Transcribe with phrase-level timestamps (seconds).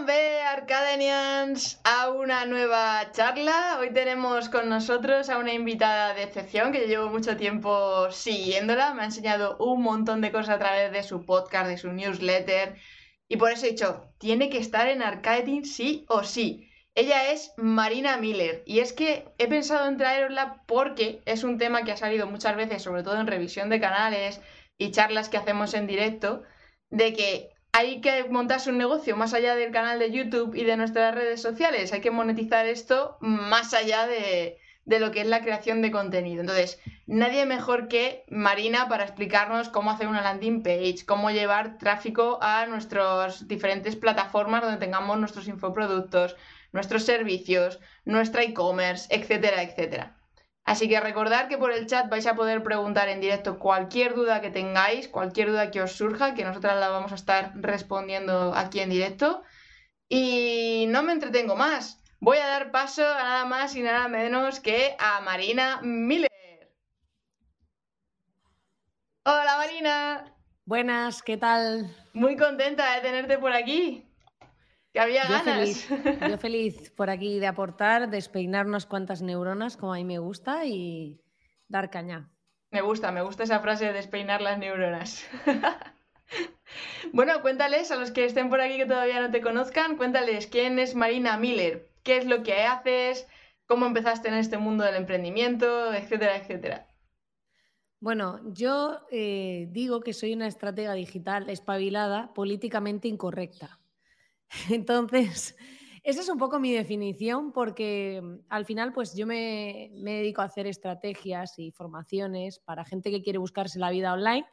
[0.00, 3.76] G1B Arcadenians a una nueva charla.
[3.78, 8.94] Hoy tenemos con nosotros a una invitada de excepción que yo llevo mucho tiempo siguiéndola.
[8.94, 12.76] Me ha enseñado un montón de cosas a través de su podcast, de su newsletter.
[13.28, 16.70] Y por eso he dicho, tiene que estar en Arcading sí o sí.
[16.94, 18.62] Ella es Marina Miller.
[18.64, 22.56] Y es que he pensado en traerosla porque es un tema que ha salido muchas
[22.56, 24.40] veces, sobre todo en revisión de canales
[24.78, 26.42] y charlas que hacemos en directo,
[26.88, 30.76] de que hay que montarse un negocio más allá del canal de YouTube y de
[30.76, 31.92] nuestras redes sociales.
[31.92, 36.40] Hay que monetizar esto más allá de, lo que es la creación de contenido.
[36.40, 42.38] Entonces, nadie mejor que Marina para explicarnos cómo hacer una landing page, cómo llevar tráfico
[42.42, 46.36] a nuestras diferentes plataformas donde tengamos nuestros infoproductos,
[46.72, 50.16] nuestros servicios, nuestra e-commerce, etcétera, etcétera.
[50.70, 54.40] Así que recordad que por el chat vais a poder preguntar en directo cualquier duda
[54.40, 58.78] que tengáis, cualquier duda que os surja, que nosotras la vamos a estar respondiendo aquí
[58.78, 59.42] en directo.
[60.08, 62.00] Y no me entretengo más.
[62.20, 66.30] Voy a dar paso a nada más y nada menos que a Marina Miller.
[69.24, 70.36] Hola Marina.
[70.66, 71.96] Buenas, ¿qué tal?
[72.12, 74.09] Muy contenta de tenerte por aquí.
[74.92, 75.88] Que había yo Feliz,
[76.28, 80.66] yo feliz por aquí de aportar, despeinar unas cuantas neuronas, como a mí me gusta,
[80.66, 81.20] y
[81.68, 82.28] dar caña.
[82.70, 85.26] Me gusta, me gusta esa frase de despeinar las neuronas.
[87.12, 90.78] bueno, cuéntales a los que estén por aquí que todavía no te conozcan, cuéntales quién
[90.78, 93.26] es Marina Miller, qué es lo que haces,
[93.66, 96.86] cómo empezaste en este mundo del emprendimiento, etcétera, etcétera.
[98.00, 103.79] Bueno, yo eh, digo que soy una estratega digital espabilada, políticamente incorrecta.
[104.70, 105.56] Entonces,
[106.02, 110.46] esa es un poco mi definición porque mm, al final pues yo me, dedico a
[110.46, 114.46] hacer estrategias y formaciones para gente que quiere buscarse la vida online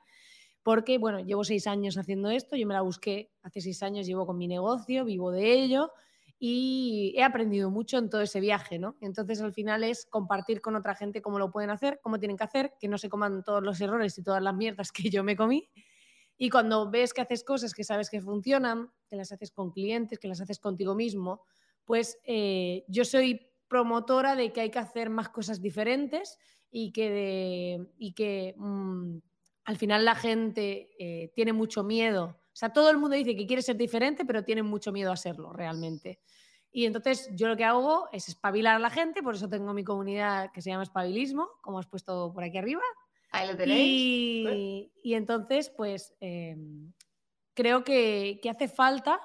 [0.63, 4.25] porque, bueno, llevo seis años haciendo esto, yo me la busqué hace seis años, llevo
[4.25, 5.91] con mi negocio, vivo de ello
[6.39, 8.97] y he aprendido mucho en todo ese viaje, ¿no?
[8.99, 12.43] Entonces al final es compartir con otra gente cómo lo pueden hacer, cómo tienen que
[12.43, 15.37] hacer, que no se coman todos los errores y todas las mierdas que yo me
[15.37, 15.69] comí
[16.37, 20.19] y cuando ves que haces cosas que sabes que funcionan, que las haces con clientes,
[20.19, 21.41] que las haces contigo mismo,
[21.85, 26.37] pues eh, yo soy promotora de que hay que hacer más cosas diferentes
[26.69, 29.17] y que, y que mm,
[29.65, 32.39] al final la gente eh, tiene mucho miedo.
[32.47, 35.17] O sea, todo el mundo dice que quiere ser diferente, pero tiene mucho miedo a
[35.17, 36.19] serlo realmente.
[36.71, 39.83] Y entonces yo lo que hago es espabilar a la gente, por eso tengo mi
[39.83, 42.81] comunidad que se llama Espabilismo, como has puesto por aquí arriba,
[43.31, 44.89] Ahí lo tenéis.
[45.03, 46.91] Y, entonces, pues em,
[47.57, 49.19] creo que, hace falta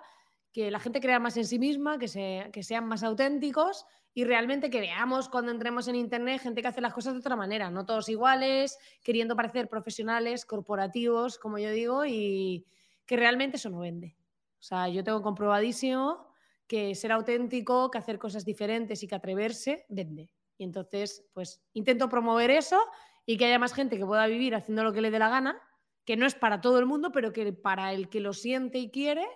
[0.53, 3.85] que la gente crea más en sí misma, que, sean más auténticos
[4.15, 7.37] y realmente que veamos cuando entremos en Internet gente que hace las cosas de otra
[7.37, 12.65] manera, no todos iguales, queriendo parecer profesionales, corporativos, como yo digo, y
[13.05, 14.17] que realmente eso no vende.
[14.59, 16.27] O sea, yo tengo comprobadísimo
[16.67, 20.31] que ser auténtico, que hacer cosas diferentes y que atreverse, vende.
[20.57, 22.81] Y entonces, pues intento promover eso
[23.27, 25.61] y que haya más gente que pueda vivir haciendo lo que le dé la gana,
[26.05, 28.91] que no es para todo el mundo, pero que para el que lo siente y
[28.91, 29.27] quiere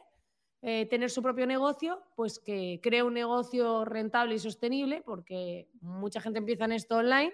[0.62, 6.20] eh, tener su propio negocio, pues que cree un negocio rentable y sostenible, porque mucha
[6.20, 7.32] gente empieza en esto online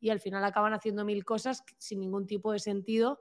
[0.00, 3.20] y al final acaban haciendo mil cosas sin ningún tipo de sentido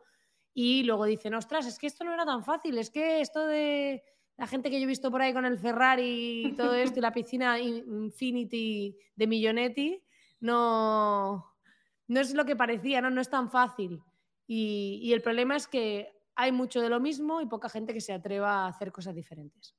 [0.53, 4.03] y luego dicen, ostras, es que esto no era tan fácil, es que esto de
[4.37, 7.01] la gente que yo he visto por ahí con el Ferrari y todo esto y
[7.01, 10.03] la piscina Infinity de Millonetti,
[10.39, 11.53] no,
[12.07, 14.01] no es lo que parecía, no, no es tan fácil.
[14.51, 18.13] Y, el problema es que hay mucho de lo mismo y poca gente que se
[18.13, 19.75] atreva a hacer cosas diferentes.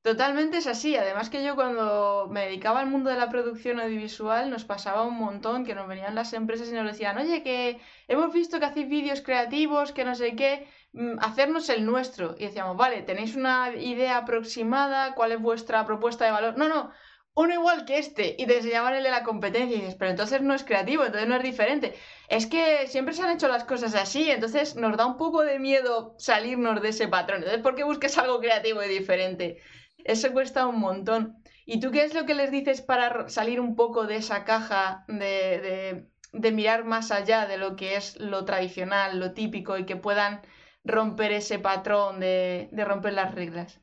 [0.00, 0.96] Totalmente es así.
[0.96, 5.18] Además que yo cuando me dedicaba al mundo de la producción audiovisual nos pasaba un
[5.18, 8.88] montón que nos venían las empresas y nos decían, oye, que hemos visto que hacéis
[8.88, 12.36] vídeos creativos, que no sé qué, mm, hacernos el nuestro.
[12.38, 15.14] Y decíamos, vale, ¿tenéis una idea aproximada?
[15.14, 16.56] ¿Cuál es vuestra propuesta de valor?
[16.56, 16.90] No, no,
[17.38, 20.42] uno igual que este y te enseñaban el de la competencia y dices, pero entonces
[20.42, 21.94] no es creativo, entonces no es diferente.
[22.28, 25.60] Es que siempre se han hecho las cosas así, entonces nos da un poco de
[25.60, 27.38] miedo salirnos de ese patrón.
[27.38, 29.62] Entonces, ¿por qué busques algo creativo y diferente?
[30.02, 31.40] Eso cuesta un montón.
[31.64, 35.04] ¿Y tú qué es lo que les dices para salir un poco de esa caja
[35.06, 40.40] de, mirar más allá de lo que es lo tradicional, lo típico y que puedan
[40.82, 43.80] romper ese patrón de, de romper las reglas?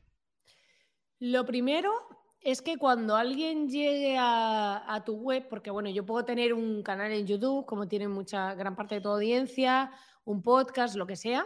[1.18, 2.15] Lo primero
[2.46, 7.10] es que cuando alguien llegue a, tu web, porque bueno, yo puedo tener un canal
[7.10, 9.90] en YouTube, como tiene mucha gran parte de tu audiencia,
[10.24, 11.44] un podcast, lo que sea,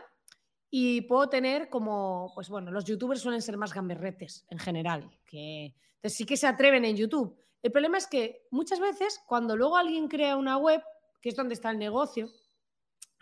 [0.69, 5.75] y puedo tener como, pues bueno, los youtubers suelen ser más gamberretes en general, que
[5.95, 7.35] entonces sí que se atreven en YouTube.
[7.63, 10.83] El problema es que muchas veces cuando luego alguien crea una web,
[11.23, 12.29] que es donde está el negocio,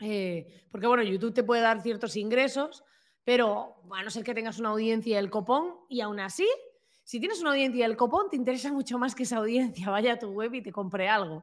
[0.01, 2.83] eh, porque bueno, YouTube te puede dar ciertos ingresos,
[3.23, 6.49] Pero a no ser que tengas una audiencia del copón y aún así,
[7.09, 10.19] si tienes una audiencia del copón, te interesa mucho más que esa audiencia vaya a
[10.19, 11.43] tu web y te compre algo.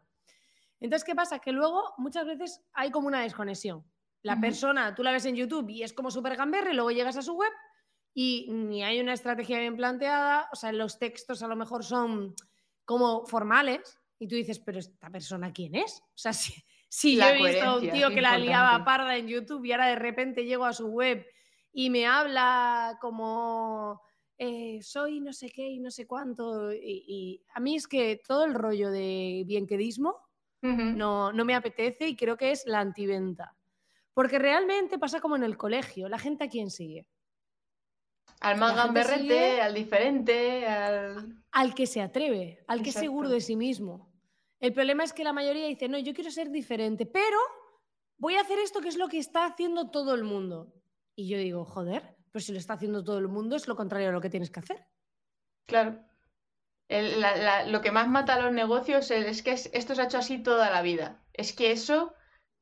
[0.80, 1.40] Entonces, ¿qué pasa?
[1.40, 3.84] Que luego muchas veces hay como una desconexión.
[4.22, 7.18] La persona, tú la ves en YouTube y es como súper gamberra y luego llegas
[7.18, 7.52] a su web
[8.14, 12.36] y ni hay una estrategia bien planteada, o sea, los textos a lo mejor son
[12.86, 16.00] como formales y tú dices, pero esta persona quién es?
[16.00, 16.54] O sea, si,
[16.90, 19.88] si yo he visto a un tío que la liaba parda en YouTube y ahora
[19.88, 21.26] de repente llego a su web
[21.74, 24.04] y me habla como
[24.38, 26.74] eh, soy no sé qué y no sé cuánto.
[26.74, 30.18] Y, a mí es que todo el rollo de bienquedismo
[30.62, 33.56] no, no me apetece y creo que es la antiventa.
[34.14, 37.08] Porque realmente pasa como en el colegio, la gente a quién sigue.
[38.40, 41.44] Al más gamberrete, al diferente, al...
[41.52, 44.12] Al que se atreve, al que es seguro de sí mismo.
[44.60, 47.38] El problema es que la mayoría dice, no, yo quiero ser diferente, pero
[48.18, 50.74] voy a hacer esto que es lo que está haciendo todo el mundo.
[51.16, 54.10] Y yo digo, joder, pues si lo está haciendo todo el mundo es lo contrario
[54.10, 54.86] a lo que tienes que hacer.
[55.68, 56.04] Claro.
[56.90, 60.70] lo que más mata a los negocios es, que esto se ha hecho así toda
[60.70, 61.24] la vida.
[61.32, 62.14] Es que eso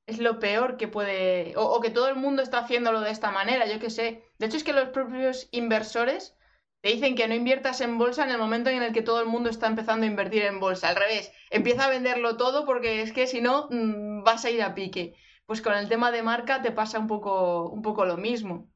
[0.06, 1.56] es lo peor que puede.
[1.58, 4.24] O, que todo el mundo está haciéndolo de esta manera, yo qué sé.
[4.38, 6.38] De hecho, es que los propios inversores
[6.82, 9.28] te dicen que no inviertas en bolsa en el momento en el que todo el
[9.28, 10.90] mundo está empezando a invertir en bolsa.
[10.90, 14.62] Al revés, empieza a venderlo todo porque es que si no mm, vas a ir
[14.62, 15.16] a pique.
[15.48, 18.72] Pues con el tema de marca te pasa un poco, un poco lo mismo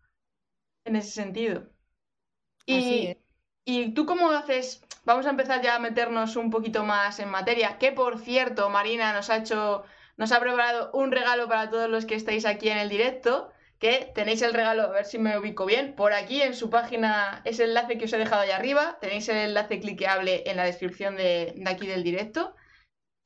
[0.87, 1.69] en ese sentido.
[2.65, 3.17] Y,
[3.63, 4.81] ¿Y tú cómo haces?
[5.05, 7.77] Vamos a empezar ya a meternos un poquito más en materia.
[7.77, 9.83] Que por cierto, Marina nos ha hecho
[10.17, 14.11] nos ha preparado un regalo para todos los que estáis aquí en el directo, que
[14.15, 17.65] tenéis el regalo, a ver si me ubico bien, por aquí en su página, ese
[17.65, 21.53] enlace que os he dejado ahí arriba, tenéis el enlace cliqueable en la descripción de,
[21.55, 22.55] de aquí del directo,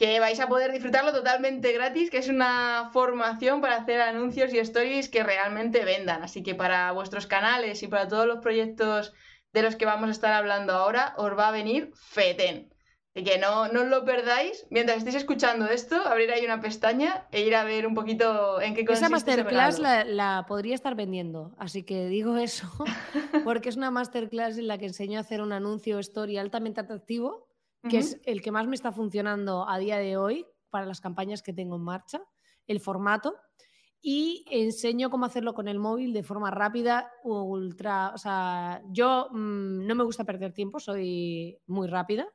[0.02, 4.58] que vais a poder disfrutarlo totalmente gratis, que es una formación para hacer anuncios y
[4.58, 6.24] stories que realmente vendan.
[6.24, 9.14] Así que para vuestros canales y para todos los proyectos
[9.54, 12.74] de los que vamos a estar hablando ahora, os va a venir feten.
[13.14, 14.66] Así que no, no os lo perdáis.
[14.72, 18.74] Mientras estéis escuchando esto, abrir ahí una pestaña e ir a ver un poquito en
[18.74, 22.68] qué consiste Esa masterclass la, podría estar vendiendo, así que digo eso
[23.44, 27.51] porque es una masterclass en la que enseño a hacer un anuncio story altamente atractivo,
[27.90, 31.42] que es el que más me está funcionando a día de hoy para las campañas
[31.42, 32.22] que tengo en marcha,
[32.68, 33.36] el formato.
[34.04, 38.12] Y enseño cómo hacerlo con el móvil de forma rápida, ultra.
[38.16, 42.28] O sea, yo mm, no me gusta perder tiempo, soy muy rápida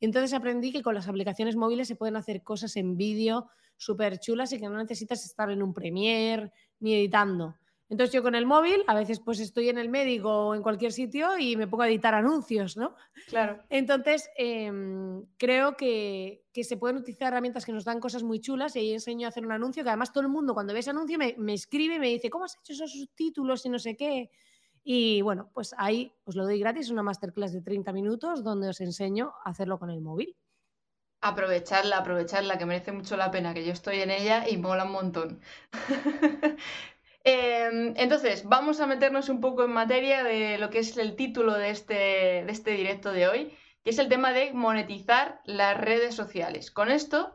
[0.00, 4.52] entonces aprendí que con las aplicaciones móviles se pueden hacer cosas en vídeo súper chulas
[4.52, 6.50] y que no necesitas estar en un Premiere
[6.80, 7.56] ni editando.
[7.90, 10.92] Entonces yo con el móvil, a veces pues estoy en el médico o en cualquier
[10.92, 12.94] sitio y me pongo a editar anuncios, ¿no?
[13.26, 13.60] Claro.
[13.68, 18.78] Entonces em, creo que, se pueden utilizar herramientas que nos dan cosas muy chulas y
[18.78, 21.18] ahí enseño a hacer un anuncio que además todo el mundo cuando ve ese anuncio
[21.18, 24.30] me, me escribe y me dice, ¿cómo has hecho esos subtítulos y no sé qué?
[24.82, 28.80] Y bueno, pues ahí os lo doy gratis, una masterclass de 30 minutos donde os
[28.80, 30.36] enseño a hacerlo con el móvil.
[31.22, 34.92] Aprovecharla, aprovecharla, que merece mucho la pena, que yo estoy en ella y mola un
[34.92, 35.40] montón.
[37.22, 41.54] Em, entonces, vamos a meternos un poco en materia de lo que es el título
[41.54, 46.14] de este, de este directo de hoy, que es el tema de monetizar las redes
[46.14, 46.70] sociales.
[46.70, 47.34] Con esto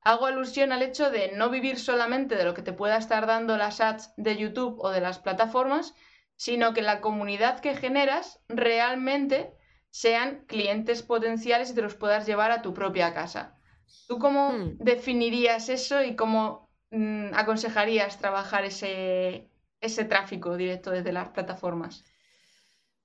[0.00, 3.56] hago alusión al hecho de no vivir solamente de lo que te pueda estar dando
[3.56, 5.94] las ads de YouTube o de las plataformas,
[6.36, 9.52] sino que la comunidad que generas realmente
[9.90, 13.58] sean clientes potenciales y te los puedas llevar a tu propia casa.
[14.06, 14.78] ¿Tú cómo hmm.
[14.78, 16.65] definirías eso y cómo
[16.96, 19.50] mm, aconsejarías trabajar ese,
[19.80, 22.04] ese tráfico directo desde las plataformas?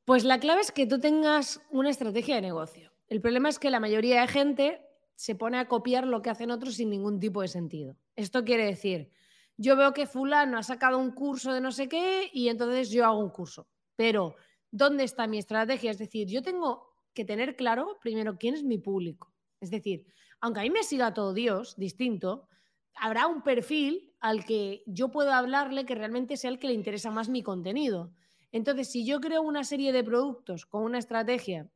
[0.05, 2.91] Pues la clave es que tú tengas una estrategia de negocio.
[3.07, 4.81] El problema es que la mayoría de gente
[5.15, 7.95] se pone a copiar lo que hacen otros sin ningún tipo de sentido.
[8.15, 9.11] Esto quiere decir,
[9.57, 13.05] yo veo que fulano ha sacado un curso de no sé qué y entonces yo
[13.05, 13.67] hago un curso.
[13.95, 14.35] Pero,
[14.71, 15.91] ¿dónde está mi estrategia?
[15.91, 19.31] Es decir, yo tengo que tener claro primero quién es mi público.
[19.59, 20.05] Es decir,
[20.39, 22.47] aunque a mí me siga todo Dios distinto,
[22.95, 27.11] habrá un perfil al que yo puedo hablarle que realmente sea el que le interesa
[27.11, 28.13] más mi contenido.
[28.51, 31.69] Entonces, si yo creo una serie de productos con una estrategia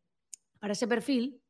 [0.59, 1.41] para ese perfil,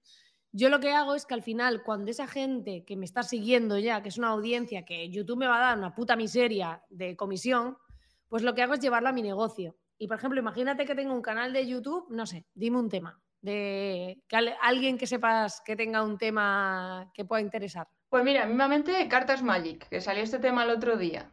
[0.52, 3.78] yo lo que hago es que al final, cuando esa gente que me está siguiendo
[3.78, 7.18] ya, que es una audiencia que YouTube me va a dar una puta miseria de
[7.18, 7.78] comisión,
[8.30, 9.76] pues lo que hago es llevarlo a mi negocio.
[9.98, 13.22] Y por ejemplo, imagínate que tengo un canal de YouTube, no sé, dime un tema,
[13.42, 14.24] de
[14.62, 17.88] alguien que sepas que tenga un tema que pueda interesar.
[18.16, 21.30] Pues mira, mismamente Cartas Magic, que salió este tema el otro día.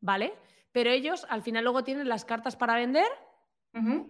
[0.00, 0.32] Vale,
[0.70, 3.08] pero ellos al final luego tienen las cartas para vender,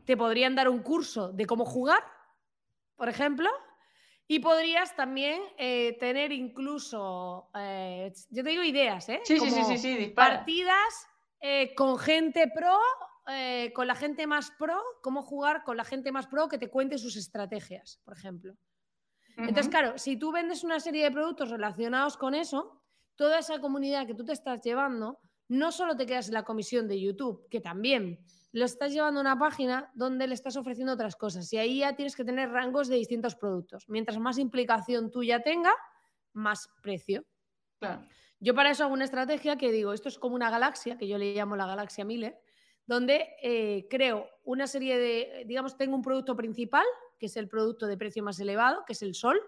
[0.04, 2.04] te podrían dar un curso de cómo jugar,
[2.96, 3.48] por ejemplo,
[4.26, 9.22] y podrías también eh, tener incluso, eh, yo te digo ideas, ¿eh?
[9.24, 11.08] Sí, sí, sí, sí, Partidas
[11.40, 12.78] eh, con gente pro
[13.30, 16.70] eh, con la gente más pro, cómo jugar con la gente más pro que te
[16.70, 18.54] cuente sus estrategias, por ejemplo.
[19.38, 22.82] Entonces, claro, si tú vendes una serie de productos relacionados con eso,
[23.14, 26.88] toda esa comunidad que tú te estás llevando, no solo te quedas en la comisión
[26.88, 28.18] de YouTube, que también
[28.52, 31.52] lo estás llevando a una página donde le estás ofreciendo otras cosas.
[31.52, 33.88] Y ahí ya tienes que tener rangos de distintos productos.
[33.88, 35.72] Mientras más implicación tuya tenga,
[36.32, 37.24] más precio.
[38.40, 41.18] Yo para eso hago una estrategia que digo, esto es como una galaxia, que yo
[41.18, 42.40] le llamo la galaxia Miller,
[42.86, 46.84] donde eh, creo una serie de, digamos, tengo un producto principal,
[47.18, 49.40] que es el producto de precio más elevado, que es el sol.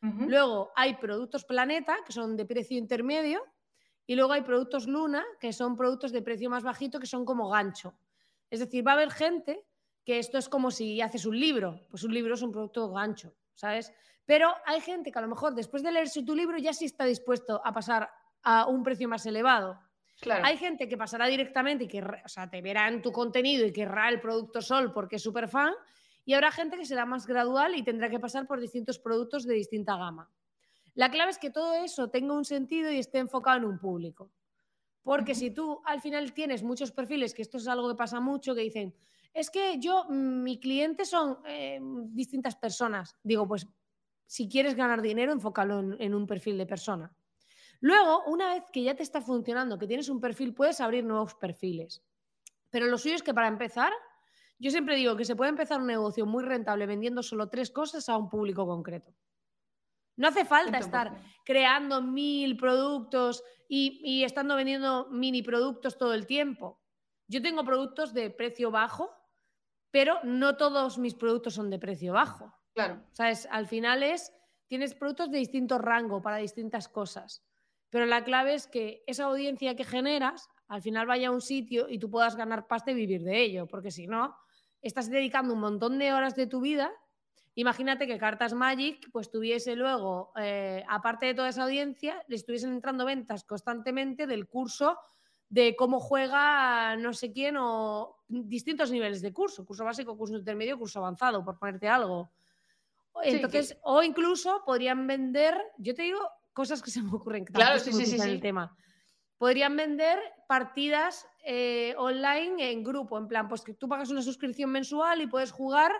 [0.00, 3.42] Luego hay productos planeta, que son de precio intermedio.
[4.06, 7.48] Y luego hay productos luna, que son productos de precio más bajito, que son como
[7.48, 7.94] gancho.
[8.50, 9.64] Es decir, va a haber gente
[10.04, 11.86] que esto es como si haces un libro.
[11.88, 13.92] Pues un libro es un producto gancho, ¿sabes?
[14.26, 17.04] Pero hay gente que a lo mejor después de leerse tu libro ya sí está
[17.04, 18.10] dispuesto a pasar
[18.42, 19.80] a un precio más elevado.
[20.42, 23.72] Hay gente que pasará directamente y que o sea, te verá en tu contenido y
[23.72, 25.74] querrá el producto Sol porque es súper fan.
[26.24, 29.54] Y habrá gente que será más gradual y tendrá que pasar por distintos productos de
[29.54, 30.30] distinta gama.
[30.94, 34.30] La clave es que todo eso tenga un sentido y esté enfocado en un público.
[35.02, 38.54] Porque si tú al final tienes muchos perfiles, que esto es algo que pasa mucho,
[38.54, 38.94] que dicen,
[39.34, 43.16] es que yo, mm, mi cliente son eh, distintas personas.
[43.22, 43.66] Digo, pues
[44.26, 47.14] si quieres ganar dinero, enfócalo en un perfil de persona.
[47.80, 51.34] Luego, una vez que ya te está funcionando, que tienes un perfil, puedes abrir nuevos
[51.34, 52.02] perfiles.
[52.70, 53.92] Pero lo suyo es que para empezar,
[54.58, 58.08] yo siempre digo que se puede empezar un negocio muy rentable vendiendo solo tres cosas
[58.08, 59.14] a un público concreto.
[60.16, 66.26] No hace falta estar creando mil productos y, y, estando vendiendo mini productos todo el
[66.26, 66.80] tiempo.
[67.26, 69.10] Yo tengo productos de precio bajo,
[69.90, 72.54] pero no todos mis productos son de precio bajo.
[72.74, 73.02] Claro.
[73.12, 73.48] ¿Sabes?
[73.50, 74.32] Al final es,
[74.68, 77.44] tienes productos de distinto rango para distintas cosas.
[77.90, 81.88] Pero la clave es que esa audiencia que generas al final vaya a un sitio
[81.88, 84.36] y tú puedas ganar pasta y vivir de ello, porque si no,
[84.82, 86.90] estás dedicando un montón de horas de tu vida.
[87.54, 92.72] Imagínate que Cartas Magic pues tuviese luego, eh, aparte de toda esa audiencia, le estuviesen
[92.72, 94.98] entrando ventas constantemente del curso
[95.48, 100.76] de cómo juega no sé quién o distintos niveles de curso, curso básico, curso intermedio,
[100.76, 102.32] curso avanzado, por ponerte algo.
[103.22, 106.18] Entonces, o incluso podrían vender, yo te digo,
[106.52, 107.44] cosas que se me ocurren.
[107.44, 108.76] Que claro, sí, sí, sí, el tema.
[109.44, 115.20] Podrían vender partidas eh, online en grupo, en plan, pues tú pagas una suscripción mensual
[115.20, 115.92] y puedes jugar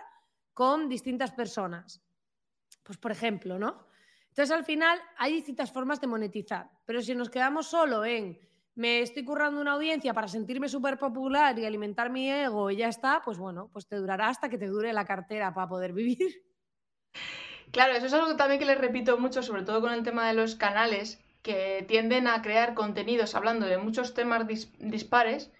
[0.51, 2.01] con distintas personas.
[2.81, 3.85] Pues por ejemplo, ¿no?
[4.29, 8.39] Entonces al final hay distintas formas de monetizar, pero si nos quedamos solo en
[8.73, 12.87] me estoy currando una audiencia para sentirme súper popular y alimentar mi ego y ya
[12.87, 16.43] está, pues bueno, pues te durará hasta que te dure la cartera para poder vivir.
[17.71, 20.33] Claro, eso es algo también que les repito mucho, sobre todo con el tema de
[20.33, 24.47] los canales, que tienden a crear contenidos hablando de muchos temas
[24.79, 25.51] dispares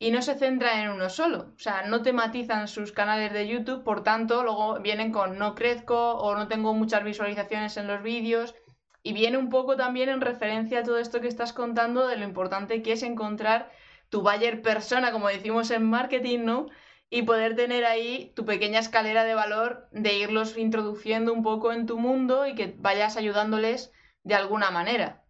[0.00, 1.52] y no se centran en uno solo.
[1.54, 6.14] O sea, no tematizan sus canales de YouTube, por tanto, luego vienen con no crezco
[6.14, 8.56] o no tengo muchas visualizaciones en los vídeos.
[9.04, 12.24] Y viene un poco también en referencia a todo esto que estás contando de lo
[12.24, 13.70] importante que es encontrar
[14.08, 16.66] tu buyer persona, como decimos en marketing, ¿no?
[17.10, 21.86] y poder tener ahí tu pequeña escalera de valor de irlos introduciendo un poco en
[21.86, 23.92] tu mundo y que vayas ayudándoles
[24.24, 25.24] de alguna manera.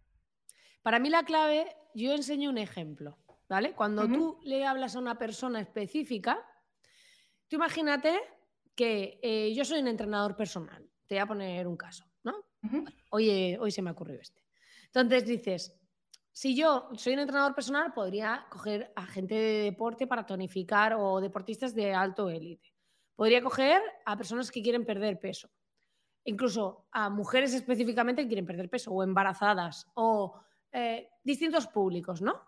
[0.81, 3.17] Para mí la clave, yo enseño un ejemplo,
[3.47, 3.73] ¿vale?
[3.73, 6.45] Cuando tú le hablas a una persona específica,
[7.47, 8.19] tú imagínate
[8.75, 12.33] que eh, yo soy un entrenador personal, te voy a poner un caso, ¿no?
[13.11, 14.45] hoy, hoy se me ha ocurrido este.
[14.85, 15.79] Entonces dices,
[16.31, 21.19] si yo soy un entrenador personal, podría coger a gente de deporte para tonificar o
[21.19, 22.73] deportistas de alto élite.
[23.15, 25.49] Podría coger a personas que quieren perder peso.
[26.23, 30.39] Incluso a mujeres específicamente que quieren perder peso o embarazadas o
[30.71, 32.41] eh, distintos públicos, ¿no?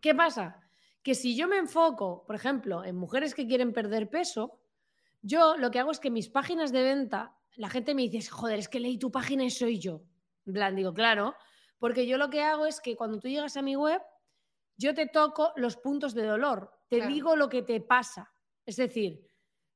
[0.00, 0.60] ¿Qué pasa?
[1.02, 4.60] Que si yo me enfoco, por ejemplo, en mujeres que quieren perder peso,
[5.22, 8.58] yo lo que hago es que mis páginas de venta, la gente me dice, joder,
[8.58, 10.02] es que leí tu página y soy yo.
[10.46, 11.34] En plan, digo, claro,
[11.78, 14.00] porque yo lo que hago es que cuando tú llegas a mi web,
[14.76, 18.32] yo te toco los puntos de dolor, te digo lo que te pasa.
[18.64, 19.26] Es decir,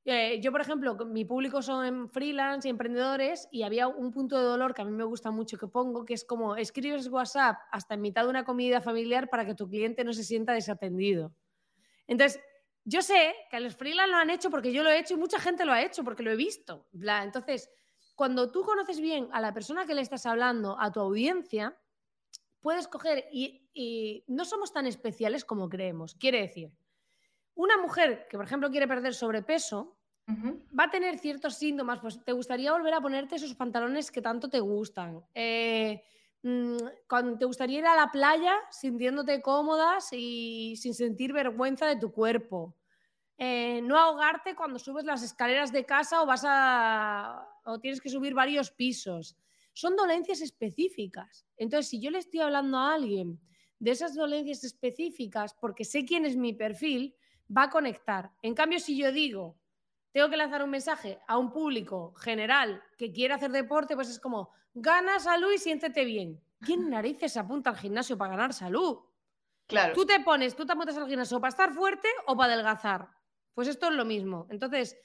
[0.04, 4.44] eh, yo, por ejemplo, mi público son freelance y emprendedores y había un punto de
[4.44, 7.94] dolor que a mí me gusta mucho que pongo, que es como escribes WhatsApp hasta
[7.94, 11.34] en mitad de una comida familiar para que tu cliente no se sienta desatendido.
[12.06, 12.40] Entonces,
[12.84, 15.38] yo sé que los freelance lo han hecho porque yo lo he hecho y mucha
[15.40, 16.86] gente lo ha hecho porque lo he visto.
[16.92, 17.70] Entonces,
[18.14, 21.76] cuando tú conoces bien a la persona que le estás hablando, a tu audiencia,
[22.60, 26.14] puedes coger y, no somos tan especiales como creemos.
[26.14, 26.70] Quiere decir,
[27.54, 29.93] una mujer que, por ejemplo, quiere perder sobrepeso,
[30.28, 34.48] va a tener ciertos síntomas, pues te gustaría volver a ponerte esos pantalones que tanto
[34.48, 35.24] te gustan.
[35.34, 36.02] Eh,
[36.42, 36.76] mm,
[37.38, 42.76] te gustaría ir a la playa sintiéndote cómodas y sin sentir vergüenza de tu cuerpo.
[43.38, 48.08] eh, no ahogarte cuando subes las escaleras de casa o vas a o tienes que
[48.10, 49.36] subir varios pisos.
[49.72, 51.46] Son dolencias específicas.
[51.56, 53.40] Entonces, si yo le estoy hablando a alguien
[53.78, 57.16] de esas dolencias específicas porque sé quién es mi perfil,
[57.54, 58.32] va a conectar.
[58.42, 59.58] En cambio, si yo digo,
[60.14, 64.20] tengo que lanzar un mensaje a un público general que quiere hacer deporte, pues es
[64.20, 66.40] como, gana salud y siéntete bien.
[66.60, 69.00] ¿Quién narices apunta al gimnasio para ganar salud?
[69.66, 69.92] Claro.
[69.92, 73.08] Tú te pones, tú te apuntas al gimnasio para estar fuerte o para adelgazar.
[73.54, 74.46] Pues esto es lo mismo.
[74.50, 74.96] Entonces,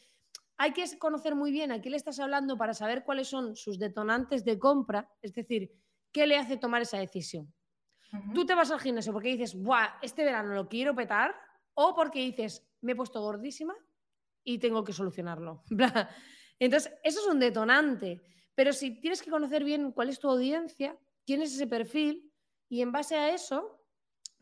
[0.57, 3.79] hay que conocer muy bien a quién le estás hablando para saber cuáles son sus
[3.79, 5.71] detonantes de compra, es decir,
[6.11, 7.51] qué le hace tomar esa decisión.
[8.35, 11.35] Tú te vas al gimnasio porque dices, Buah, este verano lo quiero petar,
[11.73, 13.73] o porque dices, me he puesto gordísima
[14.43, 15.63] y tengo que solucionarlo.
[16.60, 18.22] Entonces, eso es un detonante.
[18.55, 22.29] Pero si tienes que conocer bien cuál es tu audiencia, quién es ese perfil,
[22.67, 23.79] y en base a eso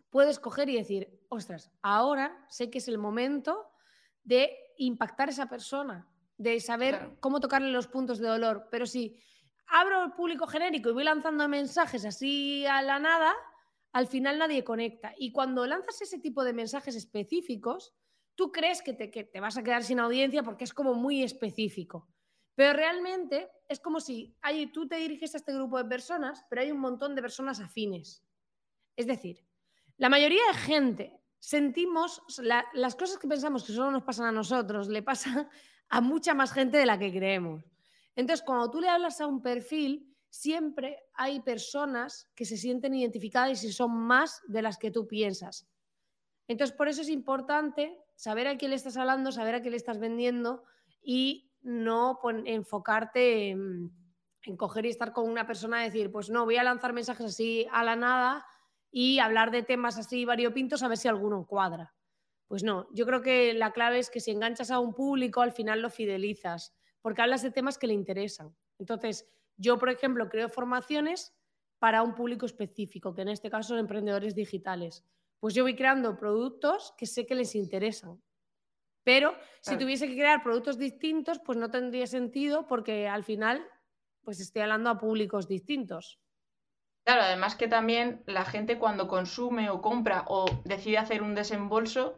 [0.10, 3.70] puedes coger y decir, ostras, ahora sé que es el momento
[4.24, 8.68] de impactar a esa persona, de saber cómo tocarle los puntos de dolor.
[8.72, 9.18] Pero si
[9.68, 13.34] abro el público genérico y voy lanzando mensajes así a la nada,
[13.94, 15.13] al final nadie conecta.
[15.18, 17.94] Y cuando lanzas ese tipo de mensajes específicos,
[18.38, 21.24] tú crees que te, que te vas a quedar sin audiencia porque es como muy
[21.24, 22.08] específico.
[22.56, 24.38] Pero realmente es como si
[24.74, 28.24] tú te diriges a este grupo de personas, pero hay un montón de personas afines.
[28.96, 29.44] Es decir,
[29.98, 32.22] la mayoría de gente sentimos
[32.74, 35.50] las cosas que pensamos que solo nos pasan a nosotros, le pasan
[35.89, 37.63] a mucha más gente de la que creemos.
[38.15, 43.63] Entonces, cuando tú le hablas a un perfil, siempre hay personas que se sienten identificadas
[43.63, 45.67] y son más de las que tú piensas.
[46.48, 49.77] Entonces, por eso es importante saber a quién le estás hablando, saber a quién le
[49.77, 50.65] estás vendiendo
[51.01, 53.93] y no enfocarte en,
[54.41, 57.27] en coger y estar con una persona y decir, pues no, voy a lanzar mensajes
[57.27, 58.45] así a la nada
[58.91, 61.93] y hablar de temas así variopintos a ver si alguno cuadra.
[62.47, 65.51] Pues no, yo creo que la clave es que si enganchas a un público, al
[65.51, 68.56] final lo fidelizas, porque hablas de temas que le interesan.
[68.80, 71.36] Entonces, yo, por ejemplo, creo formaciones
[71.80, 75.06] para un público específico, que en este caso son emprendedores digitales.
[75.39, 78.21] Pues yo voy creando productos que sé que les interesan.
[79.04, 83.65] Pero si tuviese que crear productos distintos, pues no tendría sentido porque al final
[84.23, 86.19] pues estoy hablando a públicos distintos.
[87.06, 92.17] Claro, además que también la gente cuando consume o compra o decide hacer un desembolso,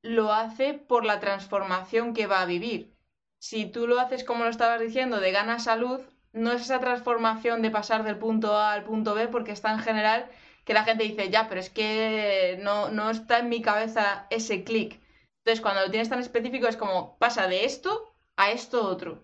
[0.00, 2.96] lo hace por la transformación que va a vivir.
[3.38, 6.00] Si tú lo haces como lo estabas diciendo, de gana salud,
[6.32, 9.80] no es esa transformación de pasar del punto A al punto B, porque está en
[9.80, 10.30] general
[10.70, 14.62] que la gente dice, ya, pero es que no, no está en mi cabeza ese
[14.62, 15.00] clic.
[15.38, 19.20] Entonces, cuando lo tienes tan específico, es como pasa de esto a esto otro.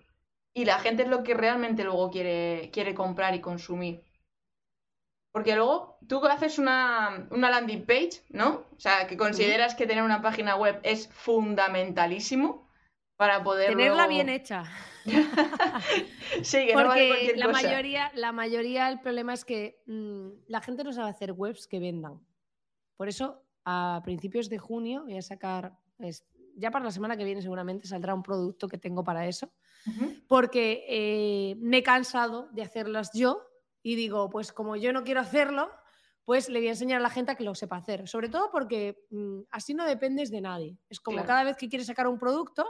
[0.53, 4.03] Y la gente es lo que realmente luego quiere, quiere comprar y consumir.
[5.31, 8.65] Porque luego tú haces una, landing page, ¿no?
[8.77, 12.66] O sea, que consideras que tener una página web es fundamentalísimo
[13.17, 13.71] para poder.
[13.71, 14.65] Tenerla bien hecha.
[16.43, 20.85] sí, que no vale la mayoría, la mayoría, el problema es que mm, la gente
[20.85, 22.21] no sabe hacer webs que vendan.
[22.97, 25.79] Por eso, a principios de junio voy a sacar,
[26.57, 29.53] ya para la semana que viene seguramente saldrá un producto que tengo para eso,
[30.27, 33.47] porque eh, me he cansado de hacerlas yo
[33.83, 35.71] y digo, pues como yo no quiero hacerlo,
[36.25, 38.09] pues le voy a enseñar a la gente a que lo sepa hacer.
[38.09, 40.77] Sobre todo porque mm, así no dependes de nadie.
[40.89, 42.69] Es como cada vez que quieres sacar un producto,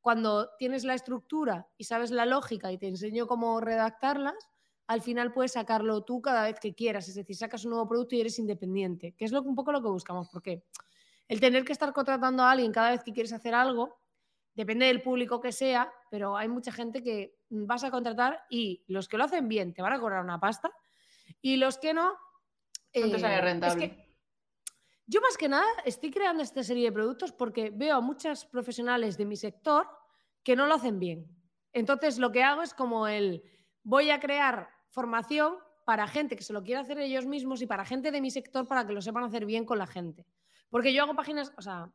[0.00, 4.48] cuando tienes la estructura y sabes la lógica y te enseño cómo redactarlas,
[4.86, 7.08] al final puedes sacarlo tú cada vez que quieras.
[7.08, 9.82] Es decir, sacas un nuevo producto y eres independiente, que es lo, un poco lo
[9.82, 10.28] que buscamos.
[10.30, 10.64] Porque
[11.28, 14.00] el tener que estar contratando a alguien cada vez que quieres hacer algo,
[14.54, 19.08] depende del público que sea, pero hay mucha gente que vas a contratar y los
[19.08, 20.72] que lo hacen bien te van a cobrar una pasta
[21.40, 22.14] y los que no...
[22.92, 24.09] Eh, rentable.
[25.10, 29.16] Yo más que nada estoy creando esta serie de productos porque veo a muchas profesionales
[29.18, 29.88] de mi sector
[30.44, 31.26] que no lo hacen bien.
[31.72, 33.42] Entonces lo que hago es como el
[33.82, 37.84] voy a crear formación para gente que se lo quiera hacer ellos mismos y para
[37.84, 40.26] gente de mi sector para que lo sepan hacer bien con la gente.
[40.68, 41.90] Porque yo hago páginas, o sea,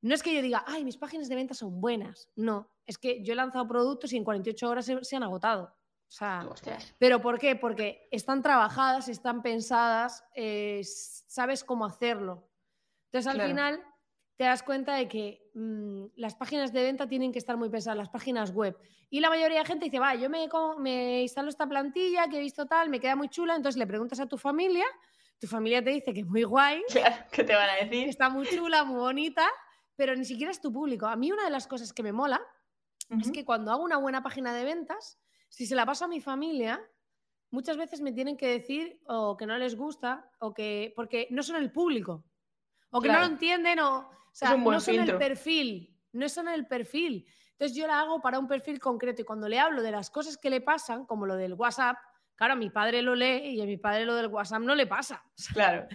[0.00, 2.30] no es que yo diga, ay, mis páginas de venta son buenas.
[2.34, 5.64] No, es que yo he lanzado productos y en 48 horas se, han agotado.
[5.64, 6.48] O sea,
[6.98, 7.56] ¿Pero por qué?
[7.56, 12.48] Porque están trabajadas, están pensadas, eh, sabes cómo hacerlo.
[13.14, 13.80] Entonces, al final,
[14.36, 17.96] te das cuenta de que mm, las páginas de venta tienen que estar muy pensadas,
[17.96, 18.76] las páginas web.
[19.08, 20.48] Y la mayoría de gente dice, va, yo me,
[20.78, 24.18] me instalo esta plantilla que he visto tal, me queda muy chula, entonces le preguntas
[24.18, 24.84] a tu familia,
[25.38, 26.82] tu familia te dice que es muy guay.
[26.90, 28.08] Claro, ¿qué te van a decir?
[28.08, 29.46] está muy chula, muy bonita,
[29.94, 31.06] pero ni siquiera es tu público.
[31.06, 32.44] A mí una de las cosas que me mola
[33.10, 36.20] es que cuando hago una buena página de ventas, si se la paso a mi
[36.20, 36.82] familia,
[37.50, 41.44] muchas veces me tienen que decir o que no les gusta o que porque no
[41.44, 42.24] son el público
[42.94, 46.48] o que no lo entienden o, o sea, no son el perfil no es en
[46.48, 47.26] el perfil.
[47.52, 50.38] Entonces yo la hago para un perfil concreto y cuando le hablo de las cosas
[50.38, 51.96] que le pasan, como lo del WhatsApp,
[52.34, 54.86] claro, a mi padre lo lee y a mi padre lo del WhatsApp no le
[54.86, 55.22] pasa.
[55.52, 55.86] Claro.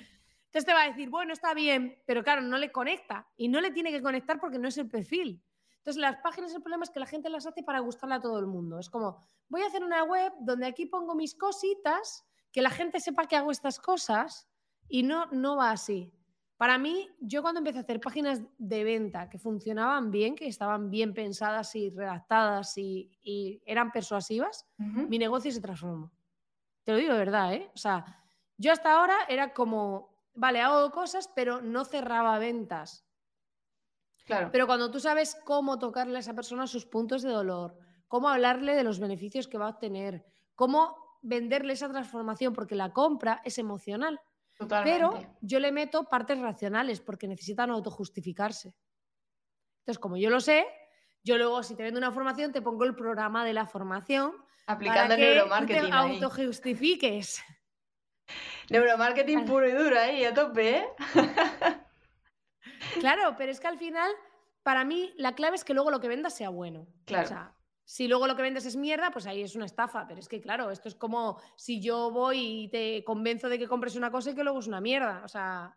[0.45, 3.61] Entonces te va a decir, bueno, está bien, pero claro, no le conecta y no
[3.61, 5.43] le tiene que conectar porque no es el perfil.
[5.77, 8.39] Entonces las páginas, el problema es que la gente las hace para gustarle a todo
[8.39, 8.79] el mundo.
[8.79, 12.99] Es como, voy a hacer una web donde aquí pongo mis cositas, que la gente
[12.99, 14.49] sepa que hago estas cosas
[14.87, 16.11] y no, no va así.
[16.59, 20.89] Para mí, yo cuando empecé a hacer páginas de venta que funcionaban bien, que estaban
[20.89, 26.11] bien pensadas y redactadas y, eran persuasivas, mi negocio se transformó.
[26.83, 27.71] Te lo digo de verdad, ¿eh?
[27.73, 28.03] O sea,
[28.57, 33.05] yo hasta ahora era como, vale, hago cosas, pero no cerraba ventas.
[34.25, 34.49] Claro.
[34.51, 37.77] Pero cuando tú sabes cómo tocarle a esa persona sus puntos de dolor,
[38.09, 42.91] cómo hablarle de los beneficios que va a obtener, cómo venderle esa transformación, porque la
[42.91, 44.19] compra es emocional.
[44.67, 48.75] Pero yo le meto partes racionales porque necesitan autojustificarse.
[49.79, 50.67] Entonces, como yo lo sé,
[51.23, 54.33] yo luego, si te vendo una formación, te pongo el programa de la formación.
[54.67, 55.89] Aplicando el neuromarketing.
[55.89, 57.41] te autojustifiques.
[58.69, 60.87] Neuromarketing puro y duro ahí, a tope, ¿eh?
[62.99, 64.11] claro, pero es que al final,
[64.61, 66.85] para mí, la clave es que luego lo que vendas sea bueno.
[67.05, 67.51] Claro.
[67.89, 70.05] Si luego lo que vendes es mierda, pues ahí es una estafa.
[70.07, 73.67] Pero es que, claro, esto es como si yo voy y te convenzo de que
[73.67, 75.23] compres una cosa y que luego es una mierda.
[75.25, 75.75] O sea,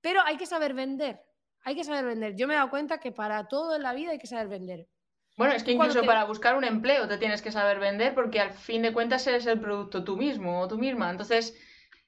[0.00, 1.20] pero hay que saber vender.
[1.64, 2.34] Hay que saber vender.
[2.34, 4.88] Yo me he dado cuenta que para todo en la vida hay que saber vender.
[5.36, 8.54] Bueno, es que incluso para buscar un empleo te tienes que saber vender porque al
[8.54, 11.10] fin de cuentas eres el producto tú mismo o tú misma.
[11.10, 11.54] Entonces,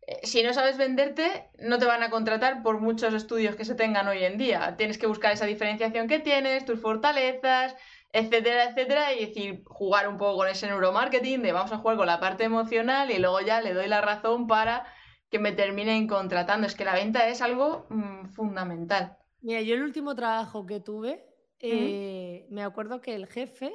[0.06, 3.74] eh, si no sabes venderte, no te van a contratar por muchos estudios que se
[3.74, 4.76] tengan hoy en día.
[4.78, 7.76] Tienes que buscar esa diferenciación que tienes, tus fortalezas,
[8.12, 12.06] etcétera, etcétera, y decir, jugar un poco con ese neuromarketing de vamos a jugar con
[12.06, 14.84] la parte emocional y luego ya le doy la razón para
[15.30, 16.66] que me terminen contratando.
[16.66, 19.16] Es que la venta es algo mm, fundamental.
[19.40, 21.26] Mira, yo el último trabajo que tuve,
[21.58, 23.72] eh, me acuerdo que el jefe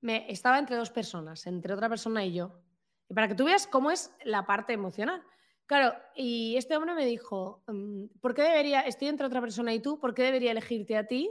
[0.00, 2.62] me, estaba entre dos personas, entre otra persona y yo.
[3.08, 5.22] Y para que tú veas cómo es la parte emocional.
[5.66, 9.80] Claro, y este hombre me dijo, mm, ¿por qué debería, estoy entre otra persona y
[9.80, 11.30] tú, ¿por qué debería elegirte a ti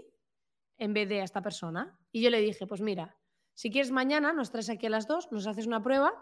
[0.84, 1.98] en vez de a esta persona.
[2.12, 3.16] Y yo le dije, pues mira,
[3.54, 6.14] si quieres mañana nos traes aquí a las dos, nos haces una prueba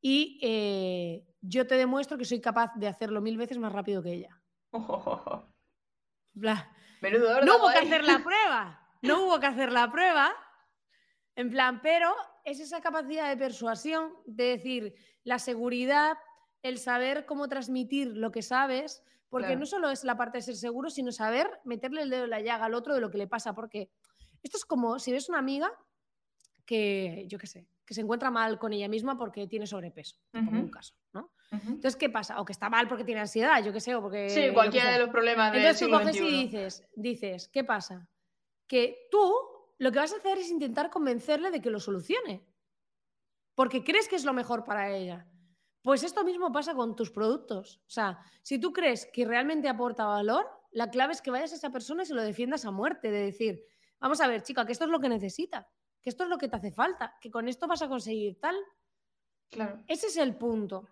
[0.00, 4.12] y eh, yo te demuestro que soy capaz de hacerlo mil veces más rápido que
[4.12, 4.40] ella.
[7.00, 10.32] Menudo no hubo que hacer la prueba, no hubo que hacer la prueba.
[11.34, 16.16] En plan, pero es esa capacidad de persuasión, de decir, la seguridad,
[16.62, 20.56] el saber cómo transmitir lo que sabes, porque no solo es la parte de ser
[20.56, 23.26] seguro, sino saber meterle el dedo en la llaga al otro de lo que le
[23.26, 23.54] pasa.
[23.54, 23.90] Porque
[24.42, 25.70] esto es como si ves una amiga
[26.64, 30.48] que, yo qué sé, que se encuentra mal con ella misma porque tiene sobrepeso, en
[30.48, 31.32] un caso, ¿no?
[31.50, 32.40] Entonces, ¿qué pasa?
[32.40, 34.28] O que está mal porque tiene ansiedad, yo qué sé, o porque...
[34.28, 38.06] Sí, cualquiera de los problemas de Entonces tú coges y dices, dices, ¿qué pasa?
[38.66, 39.32] Que tú
[39.78, 42.44] lo que vas a hacer es intentar convencerle de que lo solucione.
[43.54, 45.26] Porque crees que es lo mejor para ella.
[45.88, 47.80] Pues esto mismo pasa con tus productos.
[47.86, 51.54] O sea, si tú crees que realmente aporta valor, la clave es que vayas a
[51.54, 53.64] esa persona y se lo defiendas a muerte, de decir,
[53.98, 55.66] vamos a ver, chica, que esto es lo que necesita,
[56.02, 58.54] que esto es lo que te hace falta, que con esto vas a conseguir tal.
[59.48, 59.82] Claro.
[59.86, 60.86] Ese es el punto.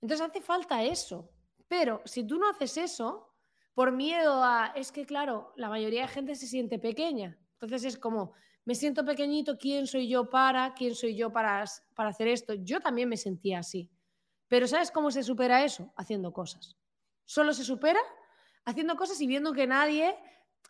[0.00, 1.30] Entonces hace falta eso.
[1.68, 3.36] Pero si tú no haces eso,
[3.74, 7.38] por miedo a, es que claro, la mayoría de gente se siente pequeña.
[7.52, 8.32] Entonces es como,
[8.64, 10.74] me siento pequeñito, ¿quién soy yo para?
[10.74, 11.62] ¿Quién soy yo para,
[11.94, 12.54] para hacer esto?
[12.54, 13.88] Yo también me sentía así.
[14.52, 15.90] Pero ¿sabes cómo se supera eso?
[15.96, 16.76] Haciendo cosas.
[17.24, 18.00] Solo se supera
[18.66, 20.14] haciendo cosas y viendo que nadie,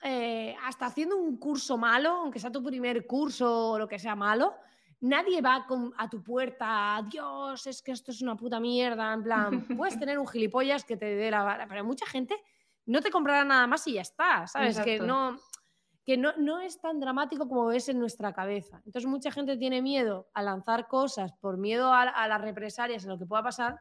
[0.04, 4.14] eh, hasta haciendo un curso malo, aunque sea tu primer curso o lo que sea
[4.14, 4.54] malo,
[5.00, 5.66] nadie va
[5.98, 10.16] a tu puerta, Dios, es que esto es una puta mierda, en plan, puedes tener
[10.16, 12.40] un gilipollas que te dé la vara, pero mucha gente
[12.86, 14.78] no te comprará nada más y ya está, ¿sabes?
[14.78, 15.40] Que no
[16.04, 18.82] que no, no, es tan dramático como es en nuestra cabeza.
[18.84, 23.18] Entonces mucha gente tiene miedo a lanzar cosas por miedo a, las represalias, a lo
[23.18, 23.78] que pueda pasar,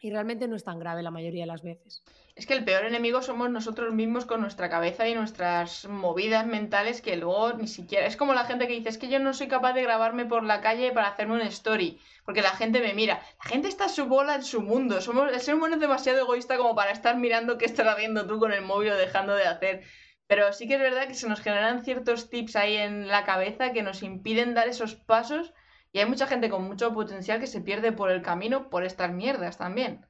[0.00, 2.02] y realmente no es tan grave la mayoría de las veces.
[2.34, 7.00] Es que el peor enemigo somos nosotros mismos con nuestra cabeza y nuestras movidas mentales
[7.00, 8.06] que luego ni siquiera...
[8.06, 10.42] Es como la gente que dice, es que yo no soy capaz de grabarme por
[10.42, 13.22] la calle para hacerme una story, porque la gente me mira.
[13.44, 15.00] La gente está a su bola en su mundo.
[15.00, 18.40] Somos, el ser humano es demasiado egoísta como para estar mirando qué estás haciendo tú
[18.40, 19.84] con el móvil o dejando de hacer.
[20.26, 23.72] Pero sí que es verdad que se nos generan ciertos tips ahí en la cabeza
[23.72, 25.52] que nos impiden dar esos pasos
[25.92, 29.12] y hay mucha gente con mucho potencial que se pierde por el camino por estas
[29.12, 30.06] mierdas también.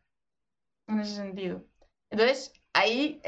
[0.86, 1.64] En ese sentido.
[2.10, 3.20] Entonces, ahí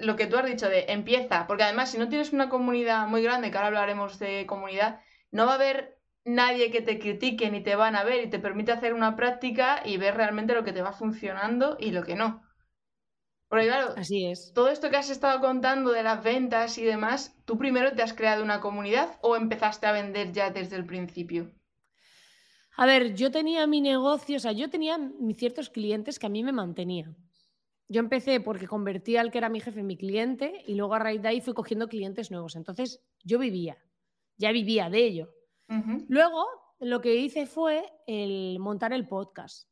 [0.00, 3.22] lo que tú has dicho de empieza, porque además si no tienes una comunidad muy
[3.22, 7.62] grande, que ahora hablaremos de comunidad, no va a haber nadie que te critique ni
[7.62, 10.72] te van a ver y te permite hacer una práctica y ver realmente lo que
[10.72, 12.42] te va funcionando y lo que no.
[13.50, 14.52] Porque claro, Así es.
[14.54, 18.14] todo esto que has estado contando de las ventas y demás, ¿tú primero te has
[18.14, 21.50] creado una comunidad o empezaste a vender ya desde el principio?
[22.76, 24.96] A ver, yo tenía mi negocio, o sea, yo tenía
[25.36, 27.16] ciertos clientes que a mí me mantenían.
[27.88, 31.00] Yo empecé porque convertí al que era mi jefe en mi cliente y luego a
[31.00, 32.54] raíz de ahí fui cogiendo clientes nuevos.
[32.54, 33.76] Entonces yo vivía,
[34.36, 35.34] ya vivía de ello.
[36.08, 36.46] Luego
[36.78, 39.69] lo que hice fue el montar el podcast.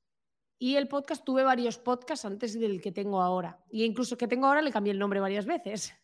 [0.58, 3.62] Y el podcast tuve varios podcasts antes del que tengo ahora.
[3.70, 5.94] Y incluso el que tengo ahora le cambié el nombre varias veces.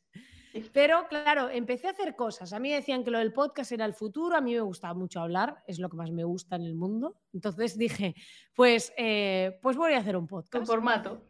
[0.72, 2.52] Pero claro, empecé a hacer cosas.
[2.52, 5.20] A mí decían que lo del podcast era el futuro, a mí me gustaba mucho
[5.20, 7.16] hablar, es lo que más me gusta en el mundo.
[7.32, 8.14] Entonces dije,
[8.54, 10.64] pues, eh, pues voy a hacer un podcast.
[10.66, 11.20] formato.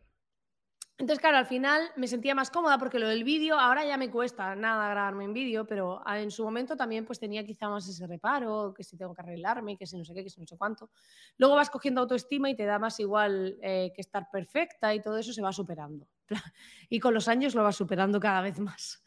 [0.96, 4.12] Entonces, claro, al final me sentía más cómoda porque lo del vídeo, ahora ya me
[4.12, 7.88] cuesta nada grabarme en vídeo, pero ah, en su momento también pues tenía quizá más
[7.88, 10.46] ese reparo, que si tengo que arreglarme, que si no sé qué, que si no
[10.46, 10.90] sé cuánto.
[11.36, 15.18] Luego vas cogiendo autoestima y te da más igual eh, que estar perfecta y todo
[15.18, 16.06] eso se va superando.
[16.88, 19.02] Y con los años lo vas superando cada vez más.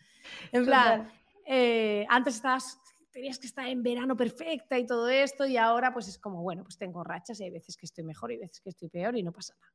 [0.52, 1.10] En plan,
[1.46, 6.10] eh, antes estabas, tenías que estar en verano perfecta y todo esto, y ahora pues
[6.10, 8.70] es como, bueno, pues tengo rachas y hay veces que estoy mejor y veces que
[8.70, 9.74] estoy peor y no pasa nada.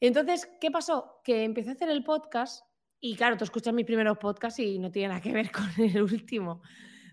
[0.00, 1.20] Entonces, ¿qué pasó?
[1.24, 2.64] Que empecé a hacer el podcast
[3.00, 6.02] y claro, tú escuchas mis primeros podcasts y no tiene nada que ver con el
[6.02, 6.62] último.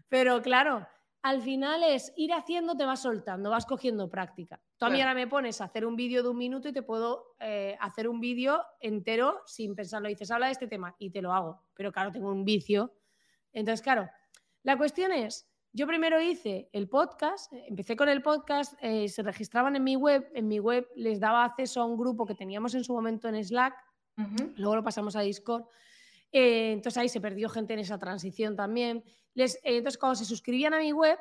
[0.10, 0.88] Pero claro,
[1.21, 4.62] al final es ir haciendo, te vas soltando, vas cogiendo práctica.
[4.78, 6.84] Tú a mí ahora me pones a hacer un vídeo de un minuto y te
[6.84, 10.08] puedo eh, hacer un vídeo entero sin pensarlo.
[10.08, 11.63] Dices, habla de este tema y te lo hago.
[11.74, 12.93] Pero claro, tengo un vicio.
[13.54, 14.08] Entonces, claro,
[14.63, 19.22] la cuestión es, yo primero hice el podcast, eh, empecé con el podcast, eh, se
[19.24, 22.74] registraban en mi web, en mi web les daba acceso a un grupo que teníamos
[22.76, 23.76] en su momento en Slack,
[24.56, 25.66] luego lo pasamos a Discord.
[26.32, 29.04] Eh, entonces ahí se perdió gente en esa transición también.
[29.34, 31.20] Les, eh, entonces cuando se suscribían a mi web,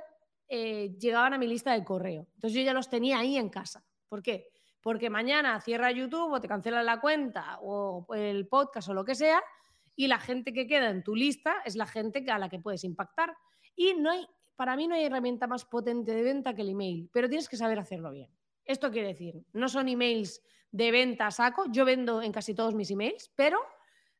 [0.48, 2.28] llegaban a mi lista de correo.
[2.34, 3.84] Entonces yo ya los tenía ahí en casa.
[4.08, 4.50] ¿Por qué?
[4.80, 9.16] Porque mañana cierra YouTube o te cancelan la cuenta o el podcast o lo que
[9.16, 9.42] sea
[9.96, 12.84] y la gente que queda en tu lista es la gente a la que puedes
[12.84, 13.36] impactar.
[13.74, 14.24] Y no hay,
[14.56, 17.56] para mí no hay herramienta más potente de venta que el email, pero tienes que
[17.56, 18.30] saber hacerlo bien.
[18.64, 22.74] Esto quiere decir, no son emails de venta a saco, yo vendo en casi todos
[22.74, 23.58] mis emails, pero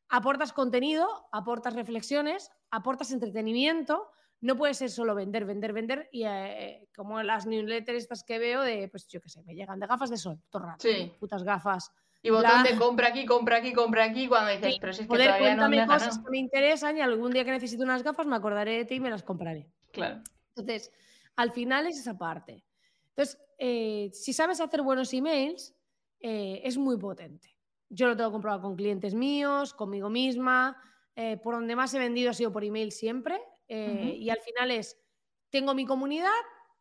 [0.09, 4.09] aportas contenido, aportas reflexiones, aportas entretenimiento.
[4.41, 8.61] No puede ser solo vender, vender, vender y eh, como las newsletters estas que veo
[8.61, 11.11] de, pues yo qué sé, me llegan de gafas de sol, todo rato, Sí.
[11.19, 11.91] putas gafas.
[12.21, 15.01] Y botón La- de compra aquí, compra aquí, compra aquí, cuando dices, Sí, pero si
[15.01, 16.25] es que Joder, todavía no me cuéntame cosas ganado.
[16.25, 18.99] que me interesan y algún día que necesite unas gafas me acordaré de ti y
[18.99, 19.67] me las compraré.
[19.95, 20.21] Claro.
[20.55, 20.91] Entonces,
[21.35, 22.63] al final es esa parte.
[23.09, 25.73] Entonces, eh, si sabes hacer buenos emails,
[26.19, 27.57] eh, es muy potente.
[27.89, 30.77] Yo lo tengo comprobado con clientes míos, conmigo misma.
[31.15, 33.41] eh, por donde más he vendido ha sido por email siempre.
[33.67, 35.01] Y al final es,
[35.49, 36.29] tengo mi comunidad,